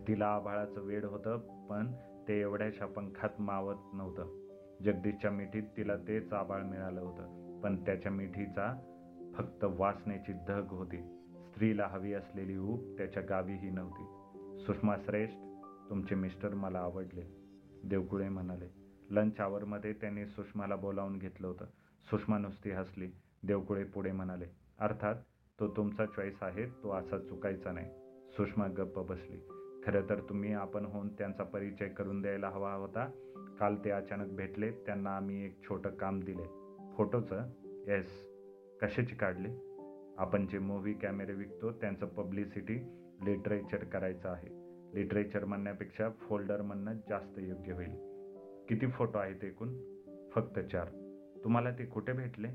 [0.09, 1.93] तिला आभाळाचं वेड होतं पण
[2.29, 4.41] ते एवढ्याशा पंखात मावत नव्हतं.
[4.85, 8.75] जगदीशच्या मिठीत तिला तेच आभाळ मिळालं होतं पण त्याच्या मिठीचा
[9.35, 10.99] फक्त वासनेची धग होती.
[11.51, 14.05] स्त्रीला हवी असलेली ऊब त्याच्या गावीही नव्हती.
[14.65, 15.39] सुषमा श्रेष्ठ
[15.91, 17.23] तुमचे मिस्टर मला आवडले
[17.85, 18.67] देवकुळे म्हणाले.
[19.11, 21.65] लंच आवरमध्ये त्यांनी सुषमाला बोलावून घेतलं होतं.
[22.11, 23.11] सुषमा नुसती हसली
[23.47, 24.47] देवकुळे पुढे म्हणाले
[24.79, 25.15] अर्थात
[25.61, 27.87] तो तुमचा चॉईस आहे तो असा चुकायचा नाही.
[28.31, 29.37] सुषमा गप्प बसली.
[29.87, 33.11] खरं तर तुम्ही आपण होऊन त्यांचा परिचय करून द्यायला हवा होता.
[33.61, 36.45] काल ते अचानक भेटले त्यांना आम्ही एक छोटं काम दिले.
[36.97, 37.43] फोटोचं?
[37.65, 38.07] येस
[38.83, 39.49] कशाची काढली?
[40.19, 42.75] आपण जे मूव्ही कॅमेरे विकतो त्यांचं पब्लिसिटी
[43.25, 44.49] लिटरेचर करायचं आहे.
[44.95, 47.91] लिटरेचर म्हणण्यापेक्षा फोल्डर म्हणणं जास्त योग्य होईल.
[48.69, 49.75] किती फोटो आहेत एकूण?
[50.35, 50.89] फक्त चार.
[51.45, 52.49] तुम्हाला ते कुठे भेटले?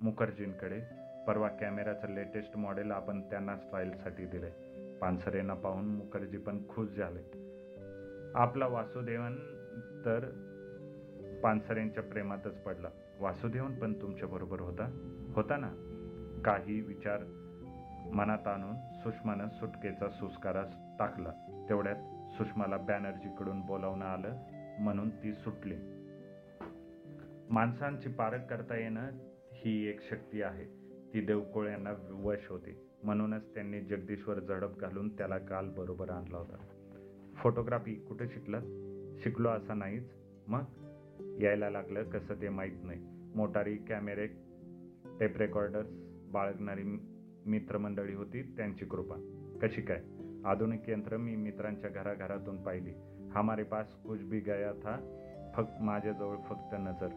[0.00, 1.07] मुखर्जींकडे.
[1.28, 4.50] परवा कॅमेराचं लेटेस्ट मॉडेल आपण त्यांना स्टाईलसाठी दिले
[4.98, 7.20] पानसरेंना पाहून मुखर्जी पण खुश झाले.
[8.34, 9.36] आपला वासुदेवन
[10.04, 10.20] तर
[11.42, 12.88] पानसरेंच्या प्रेमातच पडला.
[13.20, 14.84] वासुदेवन पण तुमच्या बरोबर होता?
[15.36, 15.70] होता ना?
[16.44, 17.18] काही विचार
[18.12, 20.62] मनात आणून सुषमानं सुटकेचा सुस्कारा
[20.98, 21.64] टाकला.
[21.68, 24.36] तेवढ्यात सुषमाला बॅनर्जीकडून बोलावणं आलं
[24.80, 25.76] म्हणून ती सुटली.
[27.50, 29.10] माणसांची पारख करता येणं
[29.52, 30.87] ही एक शक्ती आहे.
[31.14, 31.92] ती देवकोळ यांना
[32.24, 32.70] वश होती.
[33.02, 36.56] म्हणूनच त्यांनी जगदीश्वर झडप घालून त्याला काल बरोबर आणला होता.
[37.36, 38.62] फोटोग्राफी कुठे शिकलात
[39.22, 40.12] शिकलो असा नाहीच.
[40.48, 40.62] मग?
[41.40, 43.00] यायला लागलं कसं ते माहीत नाही.
[43.34, 44.26] मोटारी कॅमेरे
[45.20, 45.88] टेप रेकॉर्डर्स
[46.32, 46.82] बाळगणारी
[47.46, 49.14] मित्रमंडळी होती त्यांची कृपा.
[49.62, 50.02] कशी काय?
[50.44, 52.92] आधुनिक यंत्र मी मित्रांच्या घराघरातून पाहिली.
[53.34, 55.24] हमारे पास कुछ भी गया था
[55.56, 57.08] फक्त माझ्याजवळ फक्त नजर.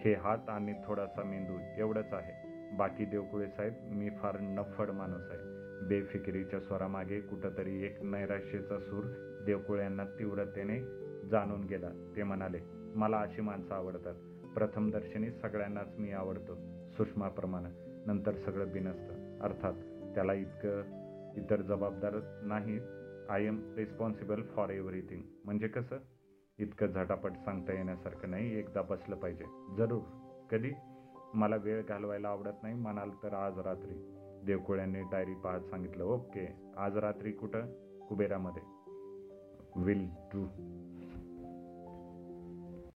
[0.00, 2.43] हे हात आणि थोडासा मेंदू एवढंच आहे.
[2.76, 5.54] बाकी देवकुळे साहेब मी फार नफड माणूस आहे.
[5.88, 9.04] बेफिकिरीच्या स्वरामागे कुठंतरी एक नैराश्याचा सूर
[9.46, 10.80] देवकुळ्यांना तीव्रतेने
[11.28, 12.12] जाणून गेला.
[12.16, 12.58] ते म्हणाले
[12.94, 14.14] मला अशी माणसं आवडतात.
[14.54, 16.54] प्रथमदर्शनी सगळ्यांनाच मी आवडतो.
[16.90, 19.40] सुषमाप्रमाणे नंतर सगळं बिनसतं.
[19.40, 19.72] अर्थात
[20.14, 20.80] त्याला इतकं
[21.36, 22.78] इतर जबाबदार नाही.
[23.28, 25.96] I am responsible for everything म्हणजे कसं?
[26.58, 28.58] इतकं झटापट सांगता येण्यासारखं नाही.
[28.58, 29.44] एकदा बसलं पाहिजे.
[29.76, 30.00] जरूर.
[30.50, 30.70] कधी?
[31.34, 33.94] मला वेळ घालवायला आवडत नाही म्हणाल तर आज रात्री.
[34.46, 37.66] देवकुळ्यांनी डायरी पाहत सांगितलं ओके आज रात्री कुठं?
[38.08, 38.62] कुबेरामध्ये.
[39.76, 40.44] Will do